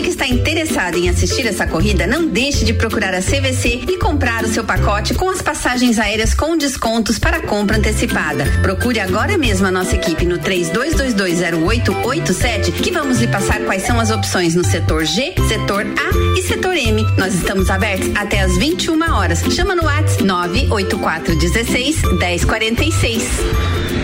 Você 0.00 0.04
que 0.04 0.10
está 0.12 0.26
interessado 0.26 0.96
em 0.96 1.10
assistir 1.10 1.46
essa 1.46 1.66
corrida, 1.66 2.06
não 2.06 2.26
deixe 2.26 2.64
de 2.64 2.72
procurar 2.72 3.12
a 3.12 3.20
CVC 3.20 3.84
e 3.86 3.98
comprar 3.98 4.42
o 4.44 4.48
seu 4.48 4.64
pacote 4.64 5.12
com 5.12 5.28
as 5.28 5.42
passagens 5.42 5.98
aéreas 5.98 6.32
com 6.32 6.56
descontos 6.56 7.18
para 7.18 7.42
compra 7.42 7.76
antecipada. 7.76 8.46
Procure 8.62 8.98
agora 8.98 9.36
mesmo 9.36 9.66
a 9.66 9.70
nossa 9.70 9.94
equipe 9.94 10.24
no 10.24 10.38
32220887 10.38 12.72
que 12.72 12.90
vamos 12.90 13.20
lhe 13.20 13.26
passar 13.26 13.60
quais 13.66 13.82
são 13.82 14.00
as 14.00 14.10
opções 14.10 14.54
no 14.54 14.64
setor 14.64 15.04
G, 15.04 15.34
setor 15.46 15.84
A 15.84 16.38
e 16.38 16.42
setor 16.44 16.78
M. 16.78 17.04
Nós 17.18 17.34
estamos 17.34 17.68
abertos 17.68 18.08
até 18.14 18.40
às 18.40 18.56
21 18.56 18.98
horas. 19.12 19.42
Chama 19.50 19.74
no 19.74 19.84
WhatsApp 19.84 20.24
98416 20.24 22.00
1046. 22.18 23.99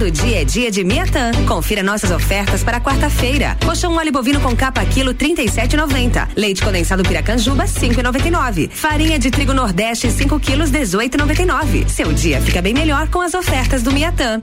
Todo 0.00 0.10
dia 0.10 0.40
é 0.40 0.44
dia 0.46 0.70
de 0.70 0.82
Miatã. 0.82 1.30
Confira 1.46 1.82
nossas 1.82 2.10
ofertas 2.10 2.64
para 2.64 2.80
quarta-feira. 2.80 3.54
Colchão 3.62 3.92
mole 3.92 4.10
bovino 4.10 4.40
com 4.40 4.56
capa 4.56 4.82
quilo 4.86 5.12
37,90. 5.12 6.26
Leite 6.34 6.62
condensado 6.62 7.02
Piracanjuba 7.02 7.64
5,99. 7.64 8.70
Farinha 8.70 9.18
de 9.18 9.30
trigo 9.30 9.52
Nordeste 9.52 10.10
5 10.10 10.40
quilos 10.40 10.70
18,99. 10.70 11.86
Seu 11.86 12.14
dia 12.14 12.40
fica 12.40 12.62
bem 12.62 12.72
melhor 12.72 13.08
com 13.08 13.20
as 13.20 13.34
ofertas 13.34 13.82
do 13.82 13.92
Miatã. 13.92 14.40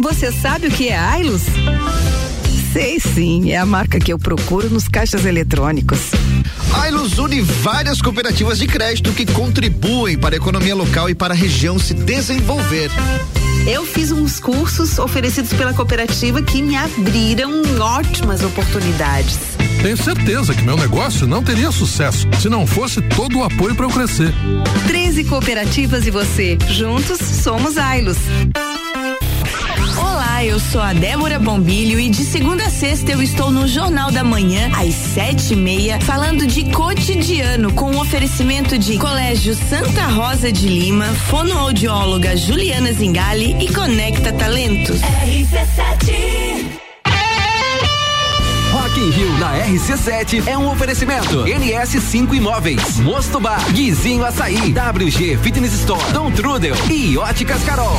Você 0.00 0.32
sabe 0.32 0.68
o 0.68 0.70
que 0.70 0.88
é 0.88 0.96
Ailus? 0.96 1.42
Sei 2.72 2.98
sim, 2.98 3.52
é 3.52 3.58
a 3.58 3.66
marca 3.66 3.98
que 3.98 4.10
eu 4.10 4.18
procuro 4.18 4.70
nos 4.70 4.88
caixas 4.88 5.26
eletrônicos. 5.26 6.10
A 6.72 6.88
une 7.20 7.42
várias 7.42 8.00
cooperativas 8.00 8.58
de 8.58 8.66
crédito 8.66 9.12
que 9.12 9.26
contribuem 9.26 10.16
para 10.16 10.36
a 10.36 10.38
economia 10.38 10.74
local 10.74 11.10
e 11.10 11.14
para 11.14 11.34
a 11.34 11.36
região 11.36 11.78
se 11.78 11.92
desenvolver. 11.92 12.90
Eu 13.66 13.84
fiz 13.84 14.10
uns 14.10 14.40
cursos 14.40 14.98
oferecidos 14.98 15.52
pela 15.52 15.74
cooperativa 15.74 16.42
que 16.42 16.62
me 16.62 16.76
abriram 16.76 17.62
ótimas 17.78 18.42
oportunidades. 18.42 19.38
Tenho 19.82 19.96
certeza 19.96 20.54
que 20.54 20.62
meu 20.62 20.76
negócio 20.76 21.26
não 21.26 21.42
teria 21.42 21.70
sucesso 21.70 22.26
se 22.40 22.48
não 22.48 22.66
fosse 22.66 23.00
todo 23.02 23.38
o 23.38 23.44
apoio 23.44 23.74
para 23.74 23.86
eu 23.86 23.90
crescer. 23.90 24.32
13 24.86 25.24
cooperativas 25.24 26.06
e 26.06 26.10
você. 26.10 26.58
Juntos 26.68 27.18
somos 27.18 27.76
Ailos. 27.78 28.18
Olá, 29.96 30.44
eu 30.44 30.58
sou 30.58 30.80
a 30.80 30.92
Débora 30.92 31.38
Bombilho 31.38 31.98
e 31.98 32.08
de 32.08 32.24
segunda 32.24 32.64
a 32.64 32.70
sexta 32.70 33.12
eu 33.12 33.22
estou 33.22 33.50
no 33.50 33.66
Jornal 33.66 34.10
da 34.10 34.22
Manhã, 34.22 34.70
às 34.76 34.94
sete 34.94 35.54
e 35.54 35.56
meia, 35.56 36.00
falando 36.00 36.46
de 36.46 36.64
cotidiano, 36.70 37.72
com 37.72 37.90
o 37.90 38.00
oferecimento 38.00 38.78
de 38.78 38.98
Colégio 38.98 39.54
Santa 39.54 40.06
Rosa 40.06 40.52
de 40.52 40.68
Lima, 40.68 41.06
fonoaudióloga 41.06 42.36
Juliana 42.36 42.92
Zingali 42.92 43.56
e 43.60 43.72
Conecta 43.72 44.32
Talentos. 44.32 45.00
RC7 45.00 46.80
Rock 48.72 49.00
in 49.00 49.10
Rio 49.10 49.38
na 49.38 49.58
RC7 49.66 50.46
é 50.46 50.56
um 50.56 50.70
oferecimento. 50.70 51.44
NS5 51.44 52.34
Imóveis, 52.34 52.98
Mosto 53.00 53.40
Bar, 53.40 53.60
Guizinho 53.72 54.24
Açaí, 54.24 54.72
WG 54.72 55.36
Fitness 55.38 55.72
Store, 55.74 56.12
Dom 56.12 56.30
Trudel 56.30 56.76
e 56.90 57.18
Óticas 57.18 57.62
Carol. 57.64 57.98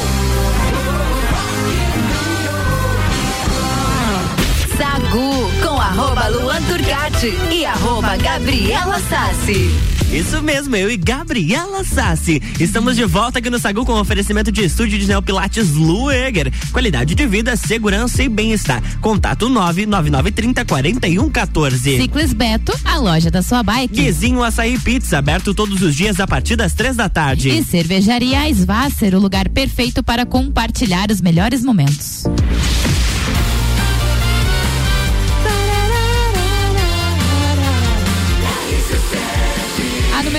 Arroba 5.91 6.27
Luan 6.29 6.61
Turcati 6.63 7.33
e 7.51 7.65
arroba 7.65 8.15
Gabriela 8.15 8.97
Sassi. 9.09 9.69
Isso 10.09 10.41
mesmo, 10.41 10.73
eu 10.73 10.89
e 10.89 10.95
Gabriela 10.95 11.83
Sassi. 11.83 12.41
Estamos 12.61 12.95
de 12.95 13.03
volta 13.03 13.39
aqui 13.39 13.49
no 13.49 13.59
Sagu 13.59 13.85
com 13.85 13.99
oferecimento 13.99 14.53
de 14.53 14.63
estúdio 14.63 14.97
de 14.97 15.05
Neopilates 15.05 15.71
Lueger. 15.71 16.49
Qualidade 16.71 17.13
de 17.13 17.27
vida, 17.27 17.57
segurança 17.57 18.23
e 18.23 18.29
bem-estar. 18.29 18.81
Contato 19.01 19.49
99930 19.49 20.63
4114. 20.63 21.97
Ciclis 21.97 22.31
Beto, 22.31 22.73
a 22.85 22.97
loja 22.97 23.29
da 23.29 23.41
sua 23.41 23.61
bike. 23.61 23.93
Guizinho 23.93 24.43
Açaí 24.43 24.79
Pizza, 24.79 25.17
aberto 25.17 25.53
todos 25.53 25.81
os 25.81 25.93
dias 25.93 26.21
a 26.21 26.27
partir 26.27 26.55
das 26.55 26.71
três 26.71 26.95
da 26.95 27.09
tarde. 27.09 27.49
E 27.49 27.65
Cervejaria 27.65 28.49
Svasser, 28.49 29.13
o 29.13 29.19
lugar 29.19 29.49
perfeito 29.49 30.01
para 30.01 30.25
compartilhar 30.25 31.11
os 31.11 31.19
melhores 31.19 31.61
momentos. 31.65 32.23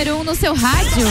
Número 0.04 0.16
1 0.16 0.20
um 0.20 0.24
no 0.24 0.34
seu 0.34 0.52
rádio. 0.54 1.06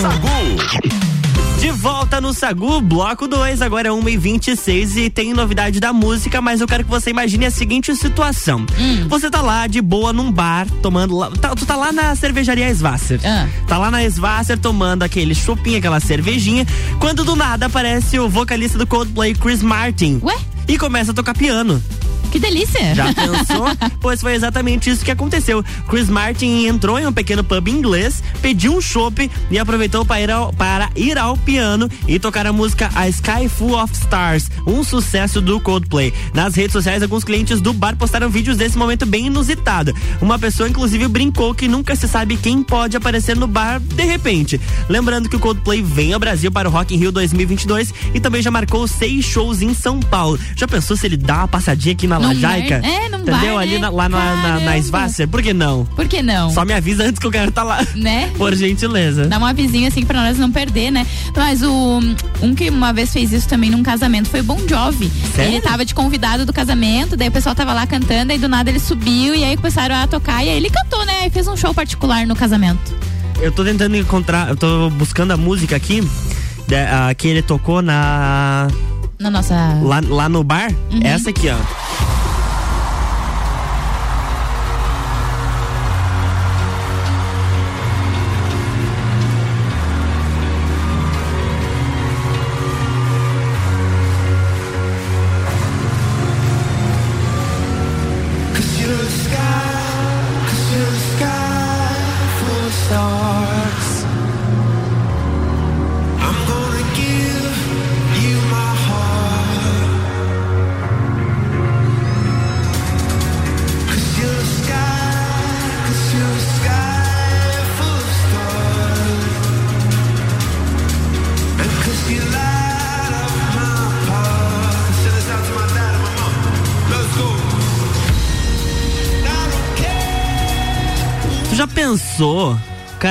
De 1.60 1.71
volta 1.71 2.19
no 2.19 2.34
Sagu, 2.34 2.82
bloco 2.82 3.27
2, 3.27 3.62
agora 3.62 3.88
é 3.88 3.91
1h26 3.91 4.97
e 4.97 5.10
tem 5.10 5.34
novidade 5.34 5.80
da 5.80 5.93
música, 5.93 6.41
mas 6.41 6.60
eu 6.60 6.67
quero 6.67 6.84
que 6.84 6.89
você 6.89 7.12
imagine 7.12 7.45
a 7.45 7.51
seguinte 7.51 7.95
situação. 7.95 8.65
Você 9.08 9.30
tá 9.30 9.41
lá 9.41 9.67
de 9.67 9.80
boa 9.82 10.12
num 10.12 10.32
bar, 10.32 10.67
tomando 10.82 11.15
lá. 11.15 11.30
tá- 11.32 11.56
tu 11.56 11.65
tá 11.65 11.75
lá 11.75 11.91
na 11.93 12.15
cervejaria 12.15 12.69
Svasser. 12.73 13.19
Tá 13.67 13.77
lá 13.77 13.89
na 13.91 14.04
Svasser 14.04 14.58
tomando 14.58 15.04
aquele 15.04 15.34
chopinho, 15.36 15.77
aquela 15.77 15.99
cervejinha, 15.99 16.65
quando 16.99 17.23
do 17.23 17.36
nada 17.36 17.67
aparece 17.67 18.19
o 18.19 18.27
vocalista 18.27 18.77
do 18.77 18.86
Coldplay, 18.88 19.34
Chris 19.36 19.62
Martin. 19.62 20.19
Ué? 20.23 20.36
E 20.67 20.77
começa 20.77 21.12
a 21.12 21.13
tocar 21.13 21.34
piano. 21.36 21.82
Que 22.31 22.39
delícia! 22.39 22.95
Já 22.95 23.11
pensou? 23.13 23.65
pois 23.99 24.21
foi 24.21 24.33
exatamente 24.33 24.89
isso 24.89 25.03
que 25.03 25.11
aconteceu. 25.11 25.63
Chris 25.89 26.09
Martin 26.09 26.65
entrou 26.65 26.97
em 26.97 27.05
um 27.05 27.11
pequeno 27.11 27.43
pub 27.43 27.67
inglês, 27.67 28.23
pediu 28.41 28.73
um 28.73 28.81
chopp 28.81 29.29
e 29.49 29.59
aproveitou 29.59 30.05
para 30.05 30.21
ir, 30.21 30.31
ao, 30.31 30.53
para 30.53 30.89
ir 30.95 31.17
ao 31.17 31.37
piano 31.37 31.89
e 32.07 32.17
tocar 32.17 32.47
a 32.47 32.53
música 32.53 32.89
A 32.95 33.09
Sky 33.09 33.49
Full 33.49 33.77
of 33.77 33.93
Stars, 33.93 34.49
um 34.65 34.81
sucesso 34.83 35.41
do 35.41 35.59
Coldplay. 35.59 36.13
Nas 36.33 36.55
redes 36.55 36.71
sociais, 36.71 37.03
alguns 37.03 37.25
clientes 37.25 37.59
do 37.59 37.73
bar 37.73 37.97
postaram 37.97 38.29
vídeos 38.29 38.55
desse 38.55 38.77
momento 38.77 39.05
bem 39.05 39.27
inusitado. 39.27 39.93
Uma 40.21 40.39
pessoa, 40.39 40.69
inclusive, 40.69 41.07
brincou 41.09 41.53
que 41.53 41.67
nunca 41.67 41.95
se 41.95 42.07
sabe 42.07 42.37
quem 42.37 42.63
pode 42.63 42.95
aparecer 42.95 43.35
no 43.35 43.47
bar 43.47 43.79
de 43.79 44.03
repente. 44.03 44.59
Lembrando 44.87 45.27
que 45.27 45.35
o 45.35 45.39
Coldplay 45.39 45.81
vem 45.81 46.13
ao 46.13 46.19
Brasil 46.19 46.51
para 46.51 46.69
o 46.69 46.71
Rock 46.71 46.95
in 46.95 46.97
Rio 46.97 47.11
2022 47.11 47.93
e 48.13 48.19
também 48.19 48.41
já 48.41 48.49
marcou 48.49 48.87
seis 48.87 49.25
shows 49.25 49.61
em 49.61 49.73
São 49.73 49.99
Paulo. 49.99 50.39
Já 50.55 50.67
pensou 50.67 50.95
se 50.95 51.05
ele 51.05 51.17
dá 51.17 51.39
uma 51.39 51.47
passadinha 51.47 51.93
aqui 51.93 52.07
na 52.07 52.20
Num 52.21 52.27
Lajaica? 52.29 52.79
bar- 52.79 52.88
é, 52.89 53.10
num 53.10 53.17
Entendeu? 53.19 53.53
bar, 53.55 53.62
Ali 53.62 53.71
né? 53.73 53.77
na- 53.79 53.89
lá 53.89 54.10
na, 54.10 54.36
na, 54.36 54.60
na. 54.60 54.77
Svasser. 54.81 55.27
Por 55.27 55.41
que 55.41 55.53
não? 55.53 55.86
Por 55.86 56.07
que 56.07 56.21
não? 56.21 56.49
Só 56.51 56.63
me 56.65 56.73
avisa 56.73 57.03
antes 57.03 57.19
que 57.19 57.25
eu 57.27 57.31
quero 57.31 57.49
estar 57.49 57.63
lá. 57.63 57.86
Né? 57.95 58.31
Por 58.38 58.55
gentileza. 58.55 59.27
Dá 59.27 59.38
um 59.38 59.45
avisinho 59.45 59.88
assim 59.88 60.03
pra 60.05 60.21
nós 60.21 60.38
não 60.38 60.51
perder, 60.51 60.91
né? 60.91 61.05
Mas 61.36 61.62
o 61.62 61.99
um 62.41 62.55
que 62.55 62.69
uma 62.69 62.91
vez 62.93 63.12
fez 63.13 63.31
isso 63.34 63.47
também 63.47 63.69
num 63.69 63.84
casamento 63.84 64.29
foi 64.29 64.39
o 64.41 64.43
Bon 64.43 64.60
Jovi. 64.67 65.12
Sério? 65.36 65.53
Ele 65.53 65.62
tava 65.62 65.84
de 65.86 65.93
convidado 65.93 66.45
do 66.45 66.53
casamento, 66.53 67.15
daí 67.17 67.27
o 67.27 67.31
pessoal 67.31 67.53
tava 67.55 67.73
lá 67.73 67.86
cantando, 67.88 68.31
aí 68.31 68.38
do 68.38 68.47
nada 68.49 68.69
ele 68.69 68.79
subiu 68.79 69.36
e 69.36 69.43
aí 69.43 69.55
começaram 69.57 69.95
a 69.95 70.07
tocar 70.07 70.43
e 70.43 70.49
aí 70.49 70.57
ele 70.57 70.69
cantou, 70.69 71.05
né? 71.05 71.27
E 71.27 71.29
fez 71.29 71.47
um 71.47 71.55
show 71.57 71.73
particular 71.73 72.25
no 72.25 72.36
casamento. 72.36 72.93
Eu 73.41 73.51
tô 73.51 73.63
tentando 73.63 73.95
encontrar, 73.97 74.49
eu 74.49 74.55
tô 74.55 74.89
buscando 74.91 75.31
a 75.31 75.38
música 75.38 75.75
aqui 75.75 76.01
de- 76.67 77.15
que 77.17 77.27
ele 77.27 77.41
tocou 77.41 77.81
na 77.81 78.67
Na 79.19 79.29
nossa. 79.29 79.55
lá, 79.81 80.01
lá 80.07 80.29
no 80.29 80.43
bar. 80.43 80.71
Uhum. 80.91 80.99
Essa 81.03 81.29
aqui, 81.31 81.49
ó. 81.49 81.57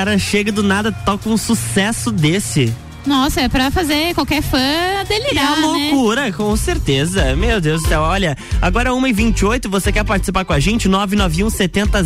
Cara 0.01 0.17
chega 0.17 0.51
do 0.51 0.63
nada, 0.63 0.91
toca 0.91 1.29
um 1.29 1.37
sucesso 1.37 2.11
desse. 2.11 2.73
Nossa, 3.05 3.41
é 3.41 3.47
pra 3.47 3.69
fazer 3.69 4.15
qualquer 4.15 4.41
fã 4.41 4.57
delirar, 5.07 5.57
É 5.57 5.61
né? 5.61 5.67
loucura, 5.67 6.31
com 6.31 6.55
certeza. 6.57 7.35
Meu 7.35 7.61
Deus 7.61 7.83
do 7.83 7.87
céu, 7.87 8.01
olha, 8.01 8.35
agora 8.59 8.89
1h28, 8.91 9.69
você 9.69 9.91
quer 9.91 10.03
participar 10.03 10.43
com 10.43 10.53
a 10.53 10.59
gente? 10.59 10.87
991 10.87 11.49
70 11.51 12.03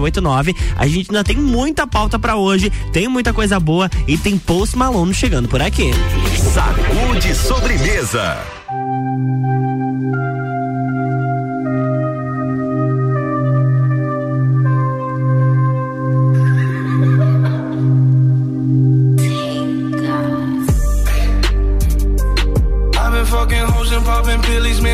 0089. 0.00 0.54
A 0.78 0.86
gente 0.86 1.10
ainda 1.10 1.24
tem 1.24 1.36
muita 1.36 1.84
pauta 1.84 2.16
pra 2.16 2.36
hoje, 2.36 2.70
tem 2.92 3.08
muita 3.08 3.32
coisa 3.32 3.58
boa 3.58 3.90
e 4.06 4.16
tem 4.16 4.38
Post 4.38 4.76
Malone 4.78 5.12
chegando 5.12 5.48
por 5.48 5.60
aqui. 5.60 5.90
Sacude 6.54 7.34
sobremesa. 7.34 8.38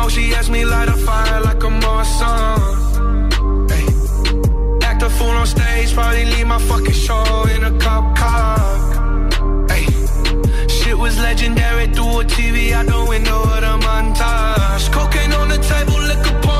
Smoke. 0.00 0.10
She 0.10 0.34
asked 0.34 0.50
me 0.50 0.64
light 0.64 0.88
a 0.88 0.96
fire 0.96 1.40
like 1.40 1.62
a 1.62 1.70
Marsan. 1.82 2.58
Hey. 3.70 3.86
Act 4.86 5.02
a 5.02 5.10
fool 5.10 5.36
on 5.40 5.46
stage, 5.46 5.92
probably 5.94 6.24
leave 6.24 6.46
my 6.46 6.58
fucking 6.58 6.92
show 6.92 7.44
in 7.54 7.64
a 7.64 7.78
cop 7.78 8.16
car. 8.16 9.68
Hey. 9.68 9.86
Shit 10.68 10.96
was 10.98 11.18
legendary 11.18 11.86
through 11.94 12.20
a 12.20 12.24
TV 12.24 12.72
out 12.72 12.86
the 12.86 13.04
window 13.08 13.42
of 13.42 13.60
the 13.66 13.74
montage. 13.86 14.92
Cocaine 14.92 15.32
on 15.32 15.48
the 15.48 15.58
table, 15.58 15.98
liquor 16.10 16.40
porn, 16.42 16.59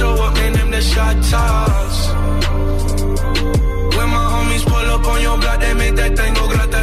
Show 0.00 0.14
up, 0.26 0.34
man, 0.34 0.52
them 0.54 0.70
the 0.70 0.80
shot 0.80 1.16
toss. 1.30 1.96
When 3.96 4.08
my 4.16 4.24
homies 4.32 4.64
pull 4.70 4.88
up 4.96 5.04
on 5.12 5.20
your 5.26 5.36
block, 5.42 5.60
they 5.60 5.74
make 5.74 5.94
that 6.00 6.12
thing 6.18 6.32
go 6.34 6.44
grata 6.52 6.82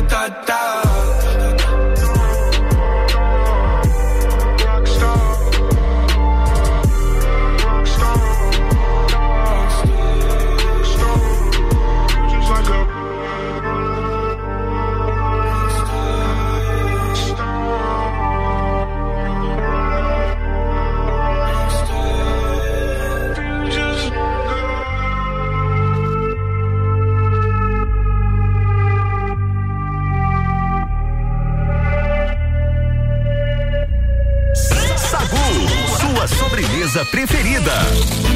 sobremesa 36.88 37.06
preferida. 37.06 38.27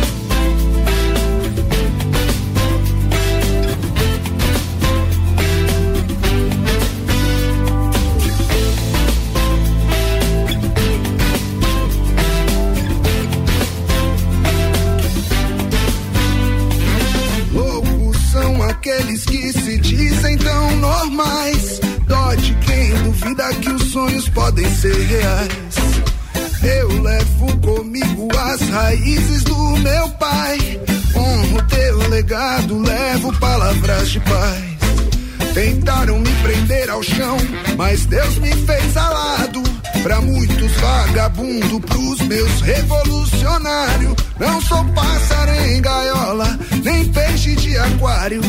Não 44.41 44.59
sou 44.59 44.83
pássaro 44.85 45.51
em 45.67 45.79
gaiola, 45.79 46.59
nem 46.83 47.07
peixe 47.09 47.55
de 47.57 47.77
aquário. 47.77 48.41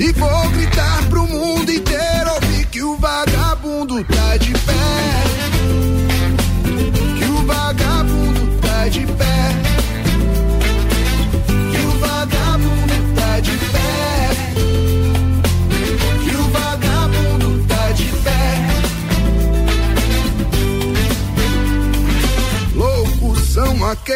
E 0.00 0.10
vou 0.10 0.49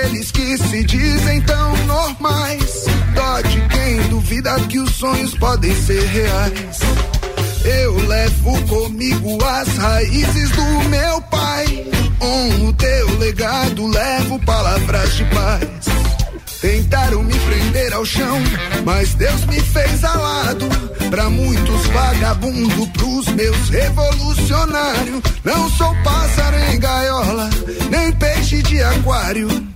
são 0.05 0.11
aqueles 0.11 0.31
que 0.31 0.59
se 0.59 0.85
dizem 0.85 1.40
tão 1.43 1.77
normais. 1.87 2.85
Dó 3.14 3.40
de 3.40 3.61
quem 3.69 4.03
duvida 4.09 4.61
que 4.69 4.79
os 4.79 4.90
sonhos 4.90 5.35
podem 5.35 5.75
ser 5.75 6.03
reais. 6.07 6.81
Eu 7.64 7.97
levo 8.07 8.62
comigo 8.67 9.43
as 9.43 9.69
raízes 9.79 10.51
do 10.51 10.88
meu 10.90 11.21
pai. 11.23 11.87
Honro 12.21 12.73
teu 12.75 13.19
legado, 13.19 13.87
levo 13.87 14.38
palavras 14.45 15.14
de 15.14 15.25
paz. 15.27 15.69
Tentaram 16.61 17.23
me 17.23 17.38
prender 17.38 17.93
ao 17.93 18.05
chão, 18.05 18.38
mas 18.85 19.14
Deus 19.14 19.45
me 19.47 19.61
fez 19.61 20.05
alado. 20.05 20.67
Pra 21.11 21.29
muitos 21.31 21.87
vagabundo, 21.88 22.87
pros 22.88 23.29
meus 23.29 23.69
revolucionário. 23.69 25.23
Não 25.45 25.71
sou 25.71 25.95
pássaro 26.03 26.57
em 26.73 26.79
gaiola, 26.79 27.51
nem 27.90 28.12
peixe 28.12 28.62
de 28.62 28.83
aquário. 28.83 29.74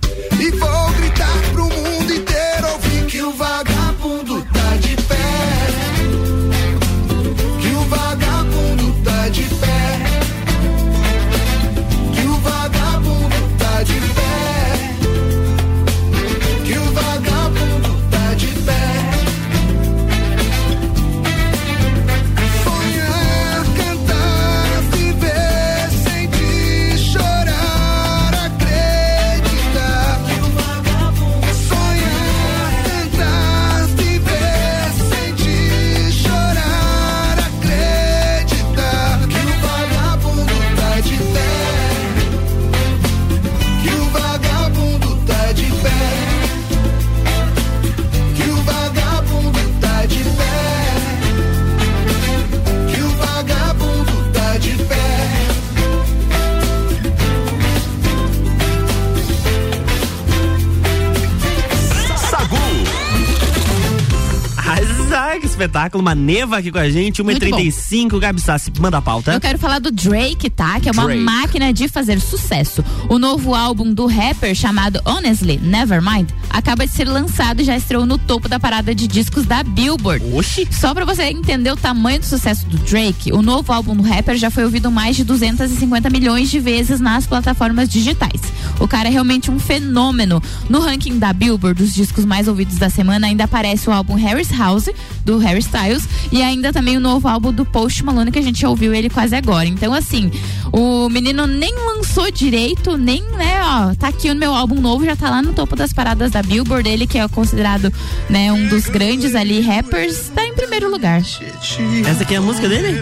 Espetáculo, 65.69 66.01
uma 66.01 66.15
neva 66.15 66.57
aqui 66.57 66.71
com 66.71 66.79
a 66.79 66.89
gente, 66.89 67.23
1h35, 67.23 68.19
Gabi 68.19 68.41
Sassi, 68.41 68.71
manda 68.79 68.97
a 68.97 69.01
pauta. 69.01 69.33
Eu 69.33 69.39
quero 69.39 69.59
falar 69.59 69.79
do 69.79 69.91
Drake, 69.91 70.49
tá? 70.49 70.79
Que 70.79 70.89
é 70.89 70.91
uma 70.91 71.03
Drake. 71.03 71.21
máquina 71.21 71.71
de 71.71 71.87
fazer 71.87 72.19
sucesso. 72.19 72.83
O 73.07 73.19
novo 73.19 73.53
álbum 73.53 73.93
do 73.93 74.07
rapper 74.07 74.55
chamado 74.55 74.99
Honestly 75.05 75.59
Nevermind 75.61 76.29
acaba 76.49 76.85
de 76.85 76.91
ser 76.91 77.07
lançado 77.07 77.61
e 77.61 77.63
já 77.63 77.77
estreou 77.77 78.05
no 78.05 78.17
topo 78.17 78.47
da 78.47 78.59
parada 78.59 78.93
de 78.93 79.07
discos 79.07 79.45
da 79.45 79.63
Billboard. 79.63 80.25
Oxi. 80.33 80.67
Só 80.71 80.93
pra 80.93 81.05
você 81.05 81.23
entender 81.23 81.71
o 81.71 81.77
tamanho 81.77 82.19
do 82.19 82.25
sucesso 82.25 82.65
do 82.67 82.77
Drake, 82.77 83.31
o 83.31 83.41
novo 83.41 83.71
álbum 83.71 83.95
do 83.95 84.03
rapper 84.03 84.37
já 84.37 84.49
foi 84.49 84.63
ouvido 84.63 84.91
mais 84.91 85.15
de 85.15 85.23
250 85.23 86.09
milhões 86.09 86.49
de 86.49 86.59
vezes 86.59 86.99
nas 86.99 87.27
plataformas 87.27 87.87
digitais. 87.89 88.41
O 88.79 88.87
cara 88.87 89.09
é 89.09 89.11
realmente 89.11 89.51
um 89.51 89.59
fenômeno. 89.59 90.41
No 90.69 90.79
ranking 90.79 91.19
da 91.19 91.33
Billboard, 91.33 91.81
dos 91.81 91.93
discos 91.93 92.25
mais 92.25 92.47
ouvidos 92.47 92.77
da 92.77 92.89
semana, 92.89 93.27
ainda 93.27 93.43
aparece 93.43 93.89
o 93.89 93.93
álbum 93.93 94.15
Harry's 94.15 94.51
House, 94.51 94.89
do 95.25 95.37
Harry 95.37 95.59
Styles, 95.59 96.07
e 96.31 96.41
ainda 96.41 96.71
também 96.71 96.97
o 96.97 96.99
novo 96.99 97.27
álbum 97.27 97.51
do 97.51 97.65
Post 97.65 98.03
Malone, 98.03 98.31
que 98.31 98.39
a 98.39 98.43
gente 98.43 98.65
ouviu 98.65 98.93
ele 98.93 99.09
quase 99.09 99.35
agora. 99.35 99.67
Então, 99.67 99.93
assim, 99.93 100.31
o 100.71 101.09
menino 101.09 101.47
nem 101.47 101.73
lançou 101.75 102.31
direito, 102.31 102.97
nem, 102.97 103.21
né, 103.31 103.61
ó, 103.63 103.95
tá 103.95 104.07
aqui 104.07 104.29
o 104.29 104.35
meu 104.35 104.53
álbum 104.53 104.79
novo, 104.79 105.05
já 105.05 105.15
tá 105.15 105.29
lá 105.29 105.41
no 105.41 105.53
topo 105.53 105.75
das 105.75 105.93
paradas 105.93 106.31
da 106.31 106.38
Billboard, 106.41 106.89
ele 106.89 107.07
que 107.07 107.17
é 107.17 107.27
considerado, 107.27 107.91
né, 108.29 108.51
um 108.51 108.67
dos 108.67 108.85
grandes 108.85 109.35
ali 109.35 109.61
rappers, 109.61 110.29
tá 110.33 110.45
em 110.45 110.53
primeiro 110.53 110.89
lugar. 110.89 111.21
Essa 111.21 112.23
aqui 112.23 112.33
é 112.33 112.37
a 112.37 112.41
música 112.41 112.67
dele? 112.67 112.99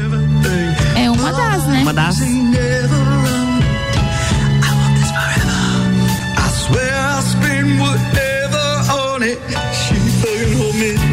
É 0.96 1.10
uma 1.10 1.32
das, 1.32 1.68
né? 1.68 1.82
Uma 1.82 1.94
das. 1.94 2.18
She 9.88 9.96
fucking 10.20 10.58
hold 10.58 10.76
me 10.76 11.07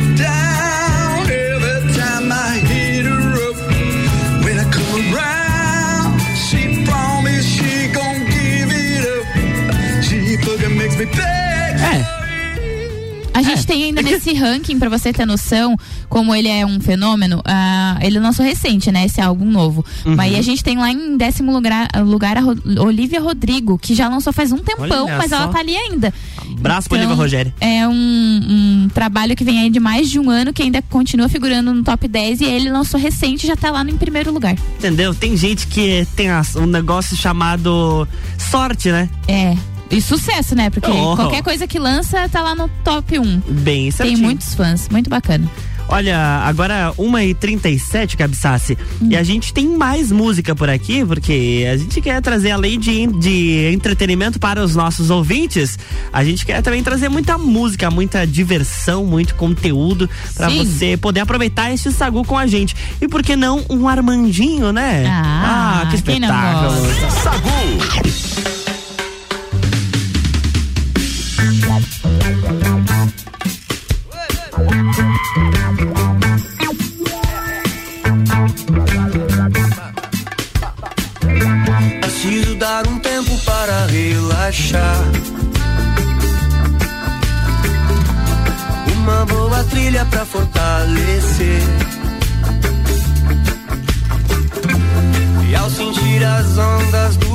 A 13.45 13.55
gente 13.57 13.67
tem 13.67 13.85
ainda 13.85 14.03
nesse 14.03 14.33
ranking, 14.35 14.79
pra 14.79 14.89
você 14.89 15.13
ter 15.13 15.27
noção, 15.27 15.77
como 16.09 16.35
ele 16.35 16.49
é 16.49 16.65
um 16.65 16.81
fenômeno, 16.81 17.41
ah, 17.45 17.99
ele 18.01 18.19
lançou 18.19 18.45
recente, 18.45 18.91
né? 18.91 19.05
Esse 19.05 19.21
álbum 19.21 19.45
novo. 19.51 19.85
Uhum. 20.05 20.15
Mas 20.17 20.33
aí 20.33 20.39
a 20.39 20.43
gente 20.43 20.63
tem 20.65 20.77
lá 20.79 20.91
em 20.91 21.17
décimo 21.17 21.53
lugar, 21.53 21.89
lugar 22.05 22.37
a 22.37 22.41
Ro- 22.41 22.57
Olivia 22.81 23.21
Rodrigo, 23.21 23.79
que 23.79 23.95
já 23.95 24.09
lançou 24.09 24.33
faz 24.33 24.53
um 24.53 24.59
tempão, 24.59 25.07
mas 25.19 25.31
ela 25.33 25.49
tá 25.49 25.59
ali 25.59 25.77
ainda. 25.77 26.13
Braço 26.59 26.89
pra 26.89 26.99
Então, 26.99 27.09
Olivia 27.11 27.23
Rogério. 27.23 27.55
É 27.61 27.87
um, 27.87 27.93
um 27.95 28.89
trabalho 28.93 29.35
que 29.37 29.45
vem 29.45 29.61
aí 29.61 29.71
de 29.71 29.81
mais 29.81 30.09
de 30.11 30.19
um 30.19 30.31
ano, 30.31 30.53
que 30.53 30.63
ainda 30.63 30.81
continua 30.83 31.29
figurando 31.29 31.73
no 31.73 31.83
top 31.83 32.07
10 32.09 32.41
e 32.41 32.45
ele 32.45 32.71
lançou 32.71 32.99
recente 32.99 33.45
e 33.45 33.47
já 33.47 33.57
tá 33.57 33.71
lá 33.71 33.83
no 33.85 33.91
em 33.91 33.97
primeiro 33.97 34.33
lugar. 34.33 34.55
Entendeu? 34.79 35.15
Tem 35.15 35.37
gente 35.37 35.67
que 35.67 36.07
tem 36.17 36.29
um 36.57 36.67
negócio 36.67 37.17
chamado 37.17 38.07
sorte, 38.39 38.91
né? 38.91 39.09
É. 39.29 39.57
E 39.97 40.01
sucesso, 40.01 40.55
né? 40.55 40.71
Porque 40.71 40.91
Oh. 40.91 41.17
qualquer 41.17 41.43
coisa 41.43 41.67
que 41.67 41.79
lança 41.79 42.29
tá 42.29 42.43
lá 42.43 42.55
no 42.55 42.69
top 42.83 43.19
1. 43.19 43.41
Bem 43.49 43.83
Tem 43.85 43.91
certinho. 43.91 44.19
muitos 44.21 44.55
fãs, 44.55 44.89
muito 44.89 45.09
bacana. 45.09 45.49
Olha, 45.87 46.19
agora 46.47 46.95
1h37, 46.99 48.17
Cabsassi. 48.17 48.77
Hum. 49.03 49.09
E 49.11 49.17
a 49.19 49.23
gente 49.23 49.53
tem 49.53 49.69
mais 49.69 50.11
música 50.11 50.55
por 50.55 50.71
aqui, 50.71 51.05
porque 51.05 51.67
a 51.71 51.77
gente 51.77 52.01
quer 52.01 52.23
trazer, 52.23 52.53
além 52.53 52.81
de, 52.81 53.07
de 53.09 53.71
entretenimento 53.71 54.39
para 54.39 54.65
os 54.65 54.75
nossos 54.75 55.11
ouvintes, 55.11 55.79
a 56.11 56.25
gente 56.25 56.47
quer 56.47 56.63
também 56.63 56.83
trazer 56.83 57.11
muita 57.11 57.37
música, 57.37 57.91
muita 57.91 58.27
diversão, 58.27 59.05
muito 59.05 59.35
conteúdo 59.35 60.09
para 60.35 60.49
você 60.49 60.97
poder 60.97 61.21
aproveitar 61.21 61.71
este 61.71 61.93
sagu 61.93 62.25
com 62.25 62.39
a 62.39 62.47
gente. 62.47 62.75
E 62.99 63.07
por 63.07 63.23
que 63.23 63.37
não 63.37 63.63
um 63.69 63.87
Armandinho, 63.87 64.73
né? 64.73 65.05
Ah, 65.07 65.87
que 65.91 66.01
quem 66.01 66.19
não 66.19 66.29
espetáculo. 66.29 66.81
gosta? 66.81 67.11
Sagu. 67.11 68.64
Preciso 82.01 82.57
dar 82.57 82.87
um 82.89 82.99
tempo 82.99 83.39
para 83.45 83.87
relaxar. 83.87 85.05
Uma 88.97 89.25
boa 89.27 89.63
trilha 89.65 90.05
para 90.07 90.25
fortalecer. 90.25 91.63
E 95.49 95.55
ao 95.55 95.71
sentir 95.71 96.25
as 96.25 96.59
ondas 96.59 97.17
do 97.19 97.34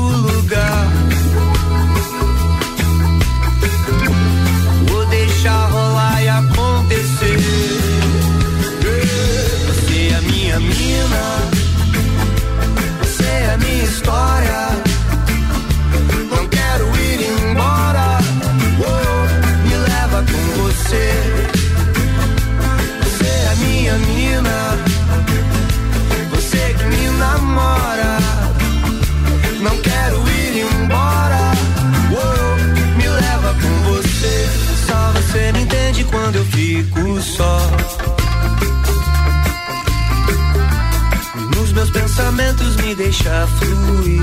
deixa 43.10 43.48
fluir. 43.48 44.22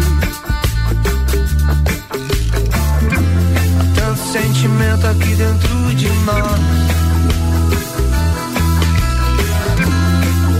Tanto 3.97 4.33
sentimento 4.33 5.07
aqui 5.09 5.35
dentro 5.35 5.95
de 5.97 6.09
nós. 6.25 6.61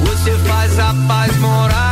Você 0.07 0.33
faz 0.39 0.79
a 0.81 0.95
paz 1.07 1.37
morar 1.39 1.86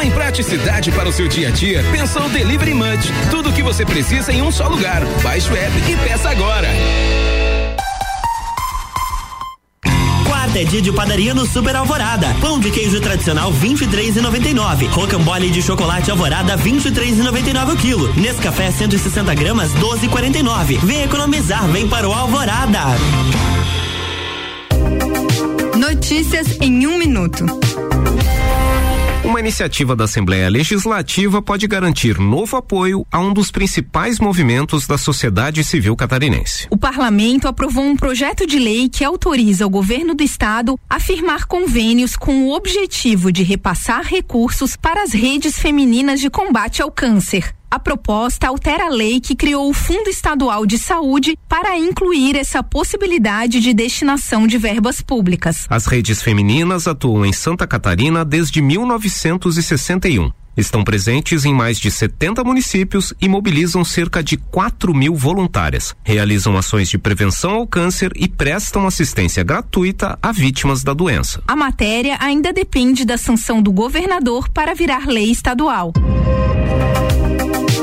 Pensou 0.00 0.02
em 0.02 0.10
praticidade 0.10 0.90
para 0.92 1.08
o 1.10 1.12
seu 1.12 1.28
dia 1.28 1.48
a 1.48 1.50
dia? 1.50 1.84
Pensou 1.92 2.26
Delivery 2.30 2.72
Munch. 2.72 3.12
Tudo 3.30 3.50
o 3.50 3.52
que 3.52 3.62
você 3.62 3.84
precisa 3.84 4.32
em 4.32 4.40
um 4.40 4.50
só 4.50 4.66
lugar. 4.66 5.04
Baixe 5.22 5.50
o 5.50 5.54
app 5.54 5.76
e 5.76 5.96
peça 6.08 6.30
agora. 6.30 6.68
Quarta 10.26 10.58
é 10.58 10.64
dia 10.64 10.80
de 10.80 10.90
padaria 10.90 11.34
no 11.34 11.44
Super 11.44 11.76
Alvorada. 11.76 12.34
Pão 12.40 12.58
de 12.58 12.70
queijo 12.70 12.98
tradicional 13.00 13.52
23,99. 13.52 14.88
Rocambole 14.88 15.50
de 15.50 15.60
chocolate 15.60 16.10
Alvorada 16.10 16.56
23,99 16.56 17.74
o 17.74 17.76
quilo. 17.76 18.14
Nescafé 18.14 18.70
160 18.70 19.34
gramas 19.34 19.70
12,49. 19.74 20.78
Vem 20.78 21.02
economizar, 21.02 21.66
vem 21.68 21.86
para 21.86 22.08
o 22.08 22.12
Alvorada. 22.14 22.80
Notícias 25.76 26.56
em 26.62 26.86
um 26.86 26.96
minuto. 26.96 27.59
Uma 29.30 29.38
iniciativa 29.38 29.94
da 29.94 30.06
Assembleia 30.06 30.48
Legislativa 30.48 31.40
pode 31.40 31.64
garantir 31.68 32.18
novo 32.18 32.56
apoio 32.56 33.06
a 33.12 33.20
um 33.20 33.32
dos 33.32 33.52
principais 33.52 34.18
movimentos 34.18 34.88
da 34.88 34.98
sociedade 34.98 35.62
civil 35.62 35.94
catarinense. 35.94 36.66
O 36.68 36.76
parlamento 36.76 37.46
aprovou 37.46 37.84
um 37.84 37.94
projeto 37.96 38.44
de 38.44 38.58
lei 38.58 38.88
que 38.88 39.04
autoriza 39.04 39.64
o 39.64 39.70
governo 39.70 40.16
do 40.16 40.24
estado 40.24 40.76
a 40.90 40.98
firmar 40.98 41.46
convênios 41.46 42.16
com 42.16 42.42
o 42.42 42.56
objetivo 42.56 43.30
de 43.30 43.44
repassar 43.44 44.02
recursos 44.04 44.74
para 44.74 45.04
as 45.04 45.12
redes 45.12 45.56
femininas 45.56 46.18
de 46.18 46.28
combate 46.28 46.82
ao 46.82 46.90
câncer. 46.90 47.54
A 47.70 47.78
proposta 47.78 48.48
altera 48.48 48.86
a 48.86 48.88
lei 48.88 49.20
que 49.20 49.36
criou 49.36 49.70
o 49.70 49.72
Fundo 49.72 50.10
Estadual 50.10 50.66
de 50.66 50.76
Saúde 50.76 51.38
para 51.48 51.78
incluir 51.78 52.34
essa 52.34 52.64
possibilidade 52.64 53.60
de 53.60 53.72
destinação 53.72 54.44
de 54.44 54.58
verbas 54.58 55.00
públicas. 55.00 55.66
As 55.70 55.86
redes 55.86 56.20
femininas 56.20 56.88
atuam 56.88 57.24
em 57.24 57.32
Santa 57.32 57.68
Catarina 57.68 58.24
desde 58.24 58.60
1961. 58.60 60.32
Estão 60.56 60.82
presentes 60.82 61.44
em 61.44 61.54
mais 61.54 61.78
de 61.78 61.92
70 61.92 62.42
municípios 62.42 63.14
e 63.20 63.28
mobilizam 63.28 63.84
cerca 63.84 64.20
de 64.20 64.36
4 64.36 64.92
mil 64.92 65.14
voluntárias. 65.14 65.94
Realizam 66.02 66.56
ações 66.56 66.88
de 66.88 66.98
prevenção 66.98 67.52
ao 67.52 67.68
câncer 67.68 68.10
e 68.16 68.26
prestam 68.26 68.84
assistência 68.84 69.44
gratuita 69.44 70.18
a 70.20 70.32
vítimas 70.32 70.82
da 70.82 70.92
doença. 70.92 71.40
A 71.46 71.54
matéria 71.54 72.16
ainda 72.20 72.52
depende 72.52 73.04
da 73.04 73.16
sanção 73.16 73.62
do 73.62 73.70
governador 73.70 74.48
para 74.48 74.74
virar 74.74 75.06
lei 75.06 75.30
estadual. 75.30 75.92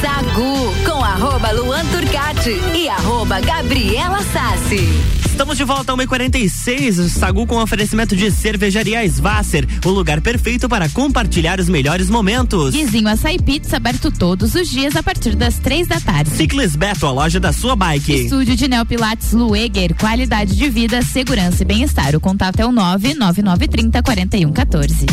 Sagu 0.00 0.74
com 0.86 1.04
arroba 1.04 1.50
Luan 1.52 1.84
Turcati 1.86 2.58
e 2.74 2.88
arroba 2.88 3.38
Gabriela 3.40 4.22
Sassi. 4.32 4.88
Estamos 5.26 5.58
de 5.58 5.64
volta 5.64 5.92
a 5.92 5.96
1h46, 5.96 7.08
Sagu 7.08 7.46
com 7.46 7.56
oferecimento 7.60 8.16
de 8.16 8.30
cervejaria 8.30 9.04
Svasser, 9.06 9.66
o 9.84 9.90
lugar 9.90 10.22
perfeito 10.22 10.70
para 10.70 10.88
compartilhar 10.88 11.60
os 11.60 11.68
melhores 11.68 12.08
momentos. 12.08 12.74
Guizinho 12.74 13.08
Açaí 13.08 13.38
Pizza 13.38 13.76
aberto 13.76 14.10
todos 14.10 14.54
os 14.54 14.70
dias 14.70 14.96
a 14.96 15.02
partir 15.02 15.34
das 15.34 15.58
três 15.58 15.86
da 15.86 16.00
tarde. 16.00 16.30
Ciclis 16.30 16.76
Beto, 16.76 17.06
a 17.06 17.12
loja 17.12 17.38
da 17.38 17.52
sua 17.52 17.76
bike. 17.76 18.24
Estúdio 18.24 18.56
de 18.56 18.68
Neopilates 18.68 19.32
Lueger, 19.32 19.94
qualidade 19.94 20.56
de 20.56 20.68
vida, 20.70 21.02
segurança 21.02 21.62
e 21.62 21.66
bem-estar. 21.66 22.16
O 22.16 22.20
contato 22.20 22.58
é 22.60 22.64
o 22.64 22.72
99930 22.72 24.02
4114. 24.02 25.06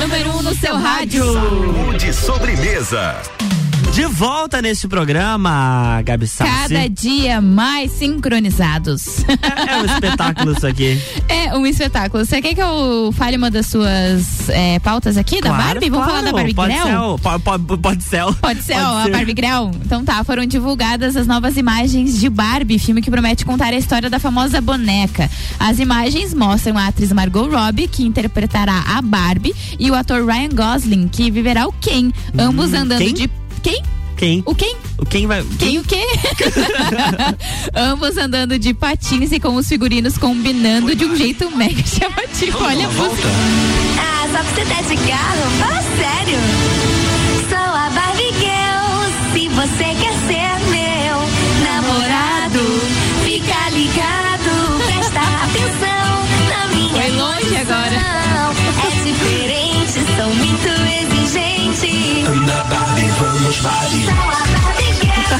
Número 0.00 0.30
1 0.30 0.38
um 0.38 0.42
no 0.42 0.54
seu 0.54 0.76
rádio. 0.76 1.24
Saúde 1.34 2.12
sobremesa. 2.14 3.20
De 3.94 4.04
volta 4.06 4.62
neste 4.62 4.86
programa, 4.86 6.00
Gabi 6.04 6.26
Sassi. 6.26 6.74
Cada 6.74 6.88
dia 6.88 7.40
mais 7.40 7.90
sincronizados. 7.90 9.24
É, 9.28 9.72
é 9.72 9.76
um 9.78 9.84
espetáculo 9.84 10.52
isso 10.52 10.66
aqui. 10.66 11.00
É 11.30 11.56
um 11.56 11.64
espetáculo. 11.64 12.24
Você 12.24 12.42
quer 12.42 12.54
que 12.54 12.60
eu 12.60 13.12
fale 13.16 13.36
uma 13.36 13.50
das 13.50 13.66
suas 13.66 14.48
é, 14.50 14.78
pautas 14.80 15.16
aqui 15.16 15.40
claro, 15.40 15.56
da 15.56 15.64
Barbie? 15.64 15.88
Vamos 15.88 16.04
claro. 16.04 16.18
falar 16.18 16.30
da 16.30 16.36
Barbie 16.36 16.54
pode 16.54 16.72
Grell? 16.74 17.16
Ser, 17.16 17.22
pode, 17.22 17.42
pode, 17.42 17.78
pode 17.78 18.02
ser. 18.04 18.34
Pode 18.34 18.62
ser, 18.62 18.74
ó, 18.74 18.98
a 18.98 19.08
Barbie 19.08 19.32
Grell. 19.34 19.70
Então 19.84 20.04
tá, 20.04 20.22
foram 20.24 20.44
divulgadas 20.44 21.16
as 21.16 21.26
novas 21.26 21.56
imagens 21.56 22.18
de 22.18 22.28
Barbie, 22.28 22.78
filme 22.78 23.00
que 23.00 23.10
promete 23.10 23.44
contar 23.44 23.72
a 23.72 23.76
história 23.76 24.10
da 24.10 24.18
famosa 24.18 24.60
boneca. 24.60 25.30
As 25.58 25.78
imagens 25.78 26.34
mostram 26.34 26.76
a 26.76 26.88
atriz 26.88 27.12
Margot 27.12 27.48
Robbie, 27.48 27.88
que 27.88 28.04
interpretará 28.04 28.84
a 28.96 29.00
Barbie, 29.00 29.54
e 29.78 29.90
o 29.90 29.94
ator 29.94 30.24
Ryan 30.24 30.50
Gosling, 30.52 31.08
que 31.08 31.30
viverá 31.30 31.66
o 31.66 31.72
Ken, 31.72 32.12
ambos 32.38 32.72
Hum, 32.72 32.76
andando 32.76 32.98
quem? 32.98 33.14
de 33.14 33.30
quem? 33.60 33.82
Quem? 34.16 34.42
O 34.44 34.54
quem? 34.54 34.76
O 34.98 35.06
quem 35.06 35.26
vai. 35.26 35.42
Quem 35.58 35.78
o 35.78 35.84
quê? 35.84 36.04
Ambos 37.74 38.18
andando 38.18 38.58
de 38.58 38.74
patins 38.74 39.32
e 39.32 39.40
com 39.40 39.54
os 39.56 39.66
figurinos 39.66 40.18
combinando 40.18 40.94
de 40.94 41.06
um 41.06 41.16
jeito 41.16 41.50
mega 41.56 41.82
chamativo. 41.86 42.58
Olha 42.62 42.86
a 42.86 42.90
música. 42.90 43.28
Ah, 43.98 44.28
só 44.30 44.42
pra 44.42 44.54
você 44.54 44.64
dar 44.66 44.82
de 44.82 44.96
carro? 45.08 45.50
Fala 45.58 45.82
sério. 45.96 46.38
Sou 47.48 47.58
a 47.58 47.90
Barbie 47.90 48.34
Girl. 48.38 49.32
Se 49.32 49.48
você 49.48 49.84
quer 49.84 50.12
ser 50.26 50.59
Anda 62.26 62.64
Barbie, 62.64 63.08
vamos 63.18 63.56
Barbie. 63.58 64.02
Girl. 64.02 65.30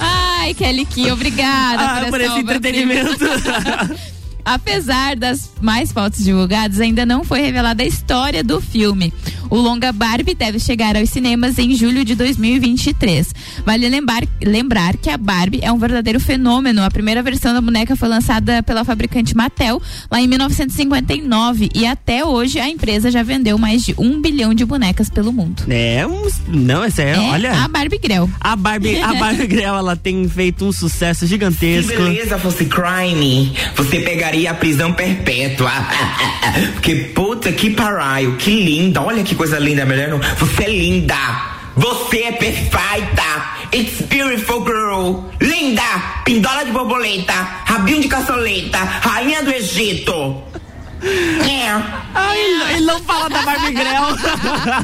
Ai, 0.00 0.54
Kelly 0.54 0.84
Ki, 0.86 1.10
obrigada 1.10 1.82
Ah, 1.84 2.00
por, 2.00 2.10
por 2.10 2.20
esse 2.20 2.38
entretenimento. 2.40 3.24
Apesar 4.44 5.14
das 5.14 5.50
mais 5.60 5.92
fotos 5.92 6.24
divulgadas, 6.24 6.80
ainda 6.80 7.06
não 7.06 7.22
foi 7.22 7.40
revelada 7.40 7.82
a 7.84 7.86
história 7.86 8.42
do 8.42 8.60
filme. 8.60 9.12
O 9.52 9.56
longa 9.60 9.92
Barbie 9.92 10.34
deve 10.34 10.58
chegar 10.58 10.96
aos 10.96 11.10
cinemas 11.10 11.58
em 11.58 11.74
julho 11.76 12.06
de 12.06 12.14
2023. 12.14 13.34
Vale 13.66 13.86
lembrar, 13.86 14.22
lembrar 14.42 14.96
que 14.96 15.10
a 15.10 15.18
Barbie 15.18 15.60
é 15.62 15.70
um 15.70 15.76
verdadeiro 15.76 16.18
fenômeno. 16.18 16.82
A 16.82 16.90
primeira 16.90 17.22
versão 17.22 17.52
da 17.52 17.60
boneca 17.60 17.94
foi 17.94 18.08
lançada 18.08 18.62
pela 18.62 18.82
fabricante 18.82 19.36
Mattel 19.36 19.78
lá 20.10 20.22
em 20.22 20.26
1959 20.26 21.68
e 21.74 21.84
até 21.84 22.24
hoje 22.24 22.58
a 22.58 22.66
empresa 22.66 23.10
já 23.10 23.22
vendeu 23.22 23.58
mais 23.58 23.84
de 23.84 23.94
um 23.98 24.22
bilhão 24.22 24.54
de 24.54 24.64
bonecas 24.64 25.10
pelo 25.10 25.30
mundo. 25.30 25.64
É, 25.68 26.06
um, 26.06 26.26
não, 26.48 26.82
esse 26.82 27.02
é, 27.02 27.10
É 27.12 27.18
olha. 27.18 27.52
a 27.52 27.68
Barbie 27.68 27.98
Grell. 27.98 28.30
A 28.40 28.56
Barbie, 28.56 29.02
a 29.02 29.12
Barbie 29.20 29.46
Grell, 29.48 29.76
ela 29.76 29.94
tem 29.94 30.26
feito 30.30 30.64
um 30.64 30.72
sucesso 30.72 31.20
Se 31.20 31.26
gigantesco. 31.26 31.92
beleza 31.92 32.38
fosse 32.38 32.64
crime, 32.64 33.54
você 33.76 34.00
pegaria 34.00 34.50
a 34.50 34.54
prisão 34.54 34.94
perpétua. 34.94 35.70
Porque 36.72 36.94
puta 37.14 37.52
que 37.52 37.68
pariu, 37.68 38.34
que 38.38 38.50
linda. 38.50 39.02
Olha 39.02 39.22
que 39.22 39.41
coisa 39.42 39.58
linda, 39.58 39.84
mulher. 39.84 40.08
não- 40.08 40.20
Você 40.38 40.62
é 40.64 40.68
linda. 40.70 41.16
Você 41.74 42.18
é 42.18 42.32
perfeita. 42.32 43.22
It's 43.74 44.02
beautiful 44.02 44.64
girl. 44.64 45.24
Linda. 45.40 45.82
Pindola 46.24 46.64
de 46.64 46.70
borboleta. 46.70 47.32
Rabinho 47.64 48.02
de 48.02 48.06
caçoleta. 48.08 48.78
Rainha 48.78 49.42
do 49.42 49.50
Egito. 49.50 50.40
É. 51.02 51.66
Ai, 52.14 52.38
ele- 52.74 52.86
não 52.86 53.00
fala 53.02 53.28
da 53.28 53.42
Barbie 53.42 53.72
Grell. 53.72 54.16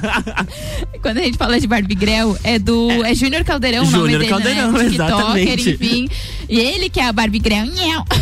Quando 1.01 1.19
a 1.19 1.23
gente 1.23 1.39
fala 1.39 1.61
de 1.61 1.67
Barbie 1.69 1.95
Grell, 1.95 2.37
é 2.43 2.59
do. 2.59 2.91
É, 3.05 3.15
Júnior 3.15 3.45
Caldeirão 3.45 3.85
o 3.85 3.91
nome 3.91 4.03
Júnior 4.15 4.19
dele, 4.21 4.31
Caldeirão, 4.33 4.73
né? 4.73 4.85
TikToker, 4.89 5.15
exatamente. 5.17 5.71
enfim. 5.71 6.09
E 6.49 6.59
ele 6.59 6.89
que 6.89 6.99
é 6.99 7.07
a 7.07 7.13
Barbie. 7.13 7.43
Nhau. 7.49 8.05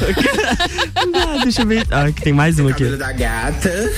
Ah, 1.19 1.43
deixa 1.43 1.63
eu 1.63 1.67
ver. 1.67 1.87
Ah, 1.91 2.11
que 2.13 2.23
tem 2.23 2.33
mais 2.33 2.59
um 2.59 2.69
aqui. 2.69 2.85
Cabelo 2.85 2.99
da 2.99 3.13
gata. 3.13 3.93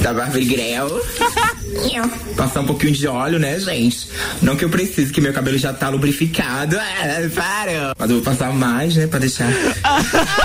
Da 0.00 0.12
Barbie. 0.12 0.56
Passar 2.36 2.60
um 2.60 2.66
pouquinho 2.66 2.92
de 2.92 3.06
óleo, 3.06 3.38
né, 3.38 3.58
gente? 3.58 4.08
Não 4.42 4.56
que 4.56 4.64
eu 4.64 4.68
precise, 4.68 5.12
que 5.12 5.20
meu 5.20 5.32
cabelo 5.32 5.58
já 5.58 5.72
tá 5.72 5.88
lubrificado. 5.88 6.76
É, 6.76 7.28
para. 7.28 7.94
Mas 7.98 8.10
eu 8.10 8.16
vou 8.16 8.24
passar 8.24 8.52
mais, 8.52 8.94
né, 8.96 9.06
pra 9.06 9.18
deixar. 9.18 9.48
A 9.82 10.02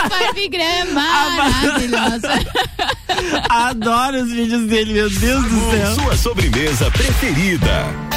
Barbie 0.10 0.50
é 0.56 0.86
maravilhosa. 0.86 2.30
Adoro 3.50 4.24
os 4.24 4.32
vídeos 4.32 4.68
dele, 4.68 4.94
meu 4.94 5.10
Deus 5.10 5.44
do 5.44 5.72
céu. 5.72 5.96
Sua 5.96 6.18
sobremesa 6.18 6.90
preferida. 6.92 8.11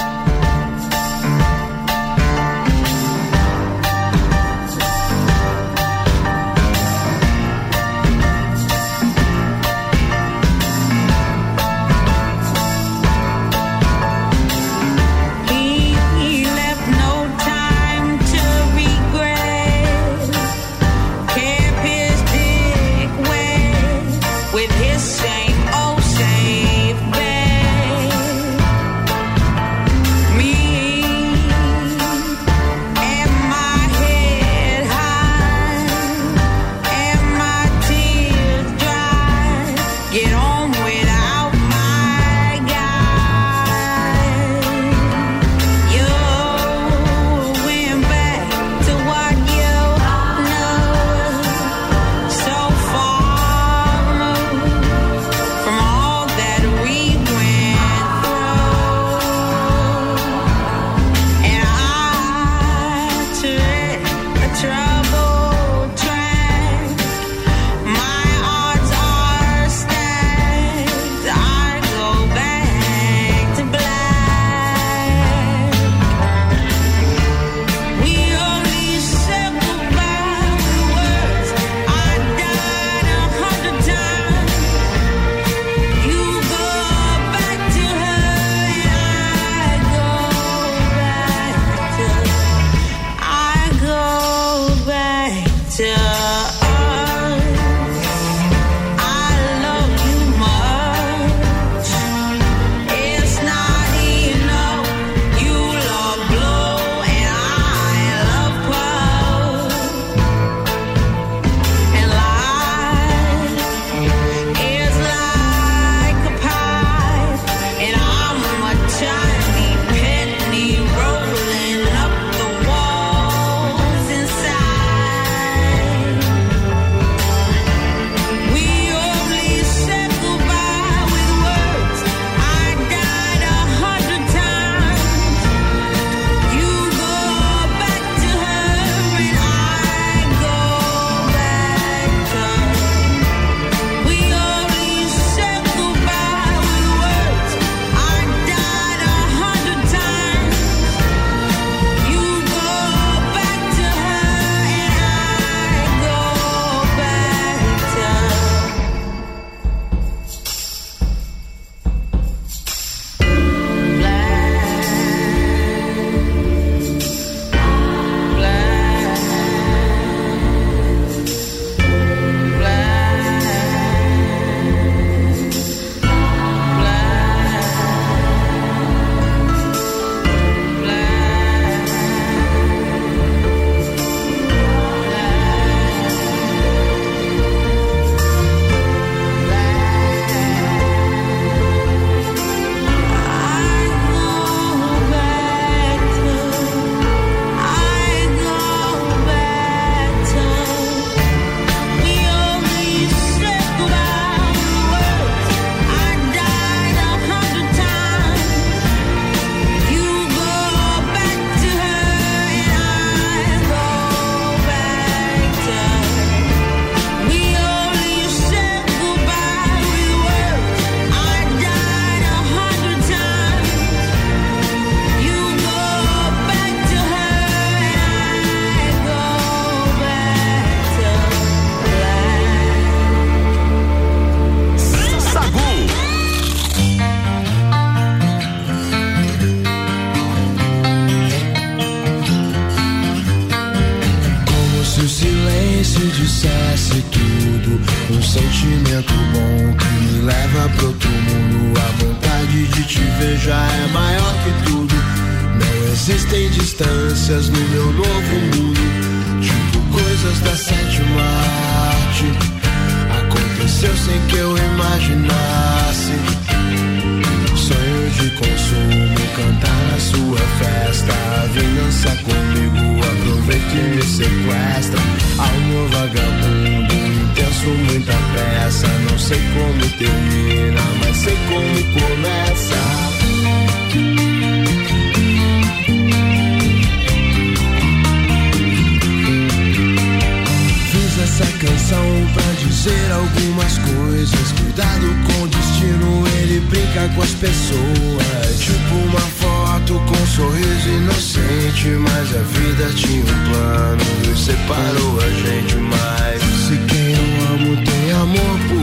algumas 293.34 293.78
coisas. 293.78 294.52
Cuidado 294.52 295.06
com 295.26 295.42
o 295.42 295.48
destino, 295.48 296.24
ele 296.38 296.60
brinca 296.68 297.08
com 297.14 297.22
as 297.22 297.30
pessoas. 297.32 298.58
Tipo 298.58 298.94
uma 298.94 299.20
foto 299.20 299.94
com 300.06 300.22
um 300.22 300.26
sorriso 300.26 300.88
inocente. 300.88 301.88
Mas 301.88 302.34
a 302.34 302.42
vida 302.42 302.90
tinha 302.94 303.22
um 303.22 303.50
plano 303.50 304.02
e 304.32 304.38
separou 304.38 305.20
a 305.20 305.30
gente 305.30 305.76
mais. 305.76 306.42
Se 306.42 306.76
quem 306.88 307.12
eu 307.12 307.54
amo 307.54 307.76
tem 307.84 308.12
amor 308.12 308.58
por 308.68 308.73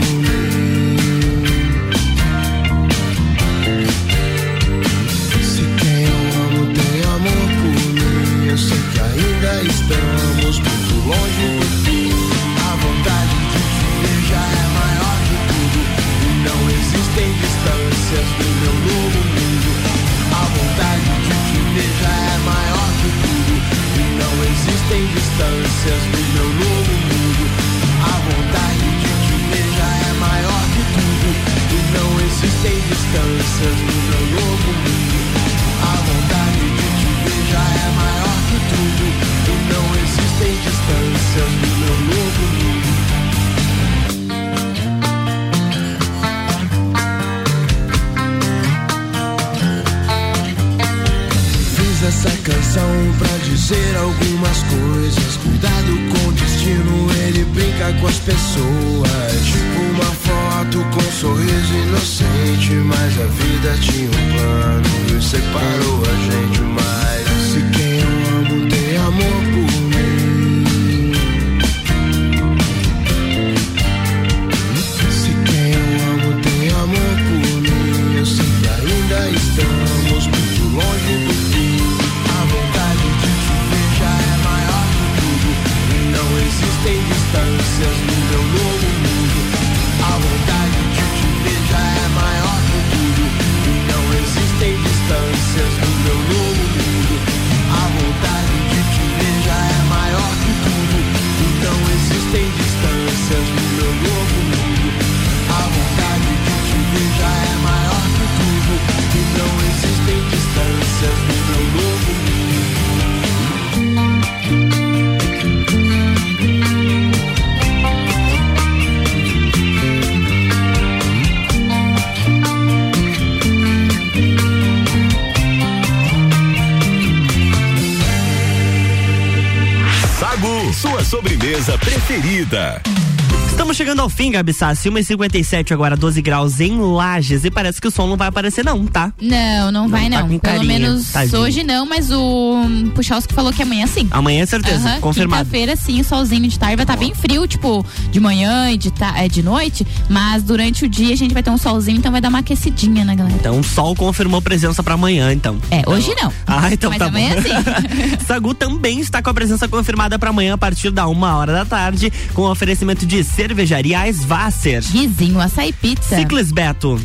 Estamos 134.01 134.11
chegando 134.11 134.11
ao 134.11 134.11
fim, 134.22 134.32
Gabi 134.32 134.53
Sassi. 134.53 134.88
1h57 134.89 135.72
agora, 135.72 135.97
12 135.97 136.22
graus 136.22 136.59
em 136.59 136.80
Lages. 136.80 137.43
E 137.43 137.49
parece 137.49 137.82
que 137.82 137.88
o 137.88 137.91
sol 137.91 138.07
não 138.07 138.15
vai 138.15 138.28
aparecer, 138.28 138.63
não, 138.63 138.86
tá? 138.86 139.11
Não, 139.19 139.72
não 139.72 139.89
vai 139.89 140.09
tá 140.09 140.22
não. 140.22 140.28
Pelo 140.28 140.39
carinha, 140.39 140.63
menos 140.80 141.11
tadinho. 141.11 141.41
hoje 141.41 141.63
não, 141.63 141.88
mas 141.88 142.11
o 142.11 142.55
Puchalski 142.93 143.34
falou 143.34 143.51
que 143.51 143.63
amanhã 143.63 143.88
sim. 143.88 144.07
Amanhã 144.11 144.43
é 144.43 144.45
certeza, 144.45 144.99
confirmado. 145.01 145.45
Quinta-feira 145.45 145.76
sim, 145.76 145.99
o 146.01 146.03
solzinho 146.03 146.47
de 146.47 146.59
tarde 146.59 146.76
vai 146.76 146.84
estar 146.84 146.97
bem 146.97 147.15
frio, 147.15 147.47
tipo, 147.47 147.84
de 148.11 148.19
manhã 148.19 148.69
e 148.69 148.78
de, 148.78 148.93
é, 149.15 149.28
de 149.28 149.41
noite, 149.41 149.88
mas 150.07 150.43
durante 150.43 150.86
o 150.86 150.89
dia 150.89 151.13
a 151.13 151.17
gente 151.17 151.34
vai 151.34 151.41
ter 151.41 151.49
um 151.49 151.57
solzinho, 151.57 151.97
então 151.97 152.11
vai 152.11 152.22
dar 152.22 152.30
uma 152.30 152.39
aquecidinha, 152.39 153.03
né, 153.03 153.15
galera? 153.15 153.36
Então 153.36 153.59
o 153.59 153.63
sol 153.63 153.95
confirmou 153.95 154.39
presença 154.39 154.84
pra 154.84 154.93
amanhã, 154.93 155.34
então. 155.34 155.57
É, 155.72 155.82
hoje 155.89 156.13
não. 156.22 156.32
Ah, 156.45 156.72
então 156.72 156.91
Mas 156.91 156.99
tá 156.99 157.05
amanhã 157.07 157.36
bom. 157.36 157.41
sim. 157.41 158.22
Sagu 158.28 158.53
também 158.53 158.99
está 158.99 159.22
com 159.22 159.30
a 159.32 159.34
presença 159.34 159.67
confirmada 159.67 160.19
para 160.19 160.30
amanhã 160.30 160.53
a 160.53 160.57
partir 160.57 160.91
da 160.91 161.07
uma 161.07 161.36
hora 161.38 161.53
da 161.53 161.65
tarde, 161.65 162.11
com 162.36 162.43
oferecimento 162.43 163.05
de 163.05 163.24
cervejaria 163.24 164.11
Svasser. 164.14 164.84
Guizinho, 164.91 165.39
açaí 165.39 165.74
pizza. 165.74 166.16
Ciclis 166.18 166.51
Beto. 166.51 166.99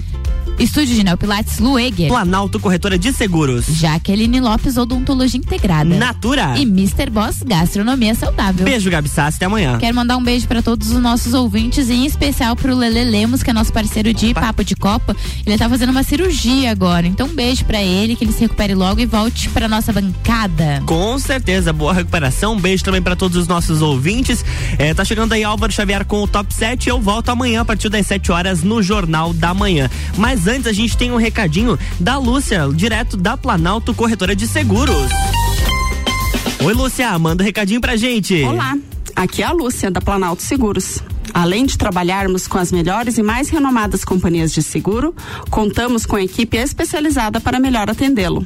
Estúdio 0.58 0.94
de 0.94 1.04
Neopilates 1.04 1.58
Lueger. 1.58 2.08
Planalto 2.08 2.58
Corretora 2.58 2.98
de 2.98 3.12
Seguros. 3.12 3.66
Jaqueline 3.66 4.40
Lopes 4.40 4.76
Odontologia 4.76 5.38
Integrada. 5.38 5.94
Natura. 5.94 6.54
E 6.56 6.62
Mr. 6.62 7.10
Boss 7.10 7.42
Gastronomia 7.44 8.14
Saudável. 8.14 8.64
Beijo, 8.64 8.90
Gabi 8.90 9.08
Sassi, 9.08 9.36
até 9.36 9.46
amanhã. 9.46 9.78
Quero 9.78 9.94
mandar 9.94 10.16
um 10.16 10.24
beijo 10.24 10.48
para 10.48 10.62
todos 10.62 10.90
os 10.90 11.00
nossos 11.00 11.34
ouvintes 11.34 11.88
e 11.88 11.94
em 11.94 12.06
especial 12.06 12.56
pro 12.56 12.74
Lele 12.74 13.04
Lemos, 13.04 13.42
que 13.42 13.50
é 13.50 13.52
nosso 13.52 13.72
parceiro 13.72 14.12
de 14.12 14.32
Papo 14.34 14.64
de 14.64 14.74
Copa. 14.74 15.16
Ele 15.44 15.56
tá 15.56 15.68
fazendo 15.68 15.90
uma 15.90 16.02
cirurgia 16.02 16.70
agora. 16.70 17.06
Então, 17.06 17.26
um 17.26 17.34
beijo 17.34 17.64
para 17.64 17.82
ele, 17.82 18.16
que 18.16 18.24
ele 18.24 18.32
se 18.32 18.40
recupere 18.40 18.74
logo 18.74 19.00
e 19.00 19.06
volte 19.06 19.48
para 19.50 19.68
nossa 19.68 19.92
bancada. 19.92 20.82
Com 20.86 21.18
certeza, 21.18 21.72
boa 21.72 21.92
recuperação. 21.92 22.54
Um 22.54 22.60
beijo 22.60 22.82
também 22.82 23.02
para 23.02 23.16
todos 23.16 23.36
os 23.36 23.46
nossos 23.46 23.82
ouvintes. 23.82 24.44
É, 24.78 24.92
tá 24.94 25.04
chegando 25.04 25.32
aí 25.32 25.44
Álvaro 25.44 25.72
Xavier 25.72 26.04
com 26.04 26.22
o 26.22 26.26
Top 26.26 26.52
7. 26.52 26.88
Eu 26.88 27.00
volto 27.00 27.28
amanhã 27.28 27.60
a 27.60 27.64
partir 27.64 27.88
das 27.88 28.06
7 28.06 28.32
horas 28.32 28.62
no 28.62 28.82
Jornal 28.82 29.32
da 29.32 29.54
Manhã. 29.54 29.88
Mas 30.16 30.35
antes 30.44 30.66
a 30.66 30.72
gente 30.72 30.96
tem 30.96 31.12
um 31.12 31.16
recadinho 31.16 31.78
da 31.98 32.18
Lúcia, 32.18 32.68
direto 32.74 33.16
da 33.16 33.36
Planalto 33.36 33.94
Corretora 33.94 34.34
de 34.34 34.46
Seguros. 34.46 35.10
Oi, 36.64 36.74
Lúcia, 36.74 37.16
manda 37.18 37.42
um 37.42 37.46
recadinho 37.46 37.80
pra 37.80 37.96
gente. 37.96 38.42
Olá, 38.42 38.76
aqui 39.14 39.42
é 39.42 39.46
a 39.46 39.52
Lúcia 39.52 39.90
da 39.90 40.00
Planalto 40.00 40.42
Seguros. 40.42 41.00
Além 41.34 41.66
de 41.66 41.76
trabalharmos 41.76 42.46
com 42.46 42.58
as 42.58 42.72
melhores 42.72 43.18
e 43.18 43.22
mais 43.22 43.48
renomadas 43.48 44.04
companhias 44.04 44.52
de 44.52 44.62
seguro, 44.62 45.14
contamos 45.50 46.06
com 46.06 46.18
equipe 46.18 46.56
especializada 46.56 47.40
para 47.40 47.60
melhor 47.60 47.90
atendê-lo. 47.90 48.44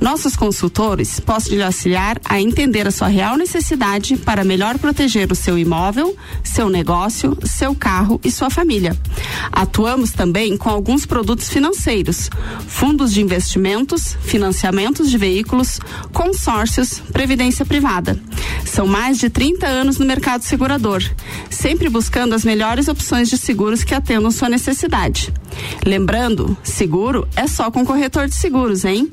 Nossos 0.00 0.36
consultores 0.36 1.20
possam 1.20 1.54
lhe 1.54 1.62
auxiliar 1.62 2.18
a 2.24 2.40
entender 2.40 2.86
a 2.86 2.90
sua 2.90 3.08
real 3.08 3.36
necessidade 3.36 4.16
para 4.16 4.44
melhor 4.44 4.78
proteger 4.78 5.30
o 5.30 5.34
seu 5.34 5.58
imóvel, 5.58 6.16
seu 6.42 6.68
negócio, 6.68 7.36
seu 7.44 7.74
carro 7.74 8.20
e 8.24 8.30
sua 8.30 8.48
família. 8.50 8.96
Atuamos 9.52 10.12
também 10.12 10.56
com 10.56 10.68
alguns 10.68 11.04
produtos 11.04 11.48
financeiros, 11.48 12.30
fundos 12.66 13.12
de 13.12 13.20
investimentos, 13.20 14.16
financiamentos 14.22 15.10
de 15.10 15.18
veículos, 15.18 15.80
consórcios, 16.12 17.00
previdência 17.12 17.64
privada. 17.64 18.18
São 18.64 18.86
mais 18.86 19.18
de 19.18 19.28
30 19.28 19.66
anos 19.66 19.98
no 19.98 20.06
mercado 20.06 20.42
segurador, 20.42 21.02
sempre 21.50 21.88
buscando 21.88 22.19
as 22.34 22.44
melhores 22.44 22.88
opções 22.88 23.28
de 23.28 23.36
seguros 23.36 23.82
que 23.82 23.94
atendam 23.94 24.30
sua 24.30 24.48
necessidade. 24.48 25.32
Lembrando, 25.84 26.56
seguro 26.62 27.26
é 27.34 27.46
só 27.46 27.70
com 27.70 27.84
corretor 27.84 28.28
de 28.28 28.34
seguros, 28.34 28.84
hein? 28.84 29.12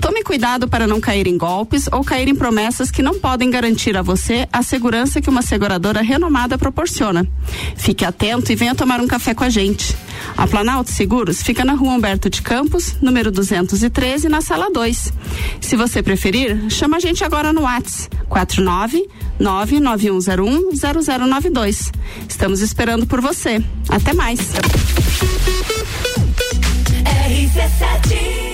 Tome 0.00 0.22
cuidado 0.22 0.68
para 0.68 0.86
não 0.86 1.00
cair 1.00 1.26
em 1.26 1.36
golpes 1.36 1.88
ou 1.92 2.04
cair 2.04 2.28
em 2.28 2.34
promessas 2.34 2.90
que 2.90 3.02
não 3.02 3.18
podem 3.18 3.50
garantir 3.50 3.96
a 3.96 4.02
você 4.02 4.48
a 4.52 4.62
segurança 4.62 5.20
que 5.20 5.30
uma 5.30 5.42
seguradora 5.42 6.02
renomada 6.02 6.56
proporciona. 6.56 7.26
Fique 7.76 8.04
atento 8.04 8.52
e 8.52 8.56
venha 8.56 8.74
tomar 8.74 9.00
um 9.00 9.06
café 9.06 9.34
com 9.34 9.44
a 9.44 9.50
gente. 9.50 9.96
A 10.36 10.46
Planalto 10.46 10.90
Seguros 10.90 11.42
fica 11.42 11.64
na 11.64 11.74
rua 11.74 11.92
Humberto 11.92 12.28
de 12.28 12.42
Campos, 12.42 12.96
número 13.00 13.30
213, 13.30 14.28
na 14.28 14.40
sala 14.40 14.70
2. 14.70 15.12
Se 15.60 15.76
você 15.76 16.02
preferir, 16.02 16.70
chama 16.70 16.96
a 16.96 17.00
gente 17.00 17.24
agora 17.24 17.52
no 17.52 17.62
WhatsApp 17.62 18.16
49 18.28 19.08
99101 19.38 20.70
0092. 21.28 21.92
Estamos 22.28 22.60
esperando 22.60 23.06
por 23.06 23.20
você. 23.20 23.62
Até 23.88 24.12
mais. 24.12 24.40
RC7 27.04 28.53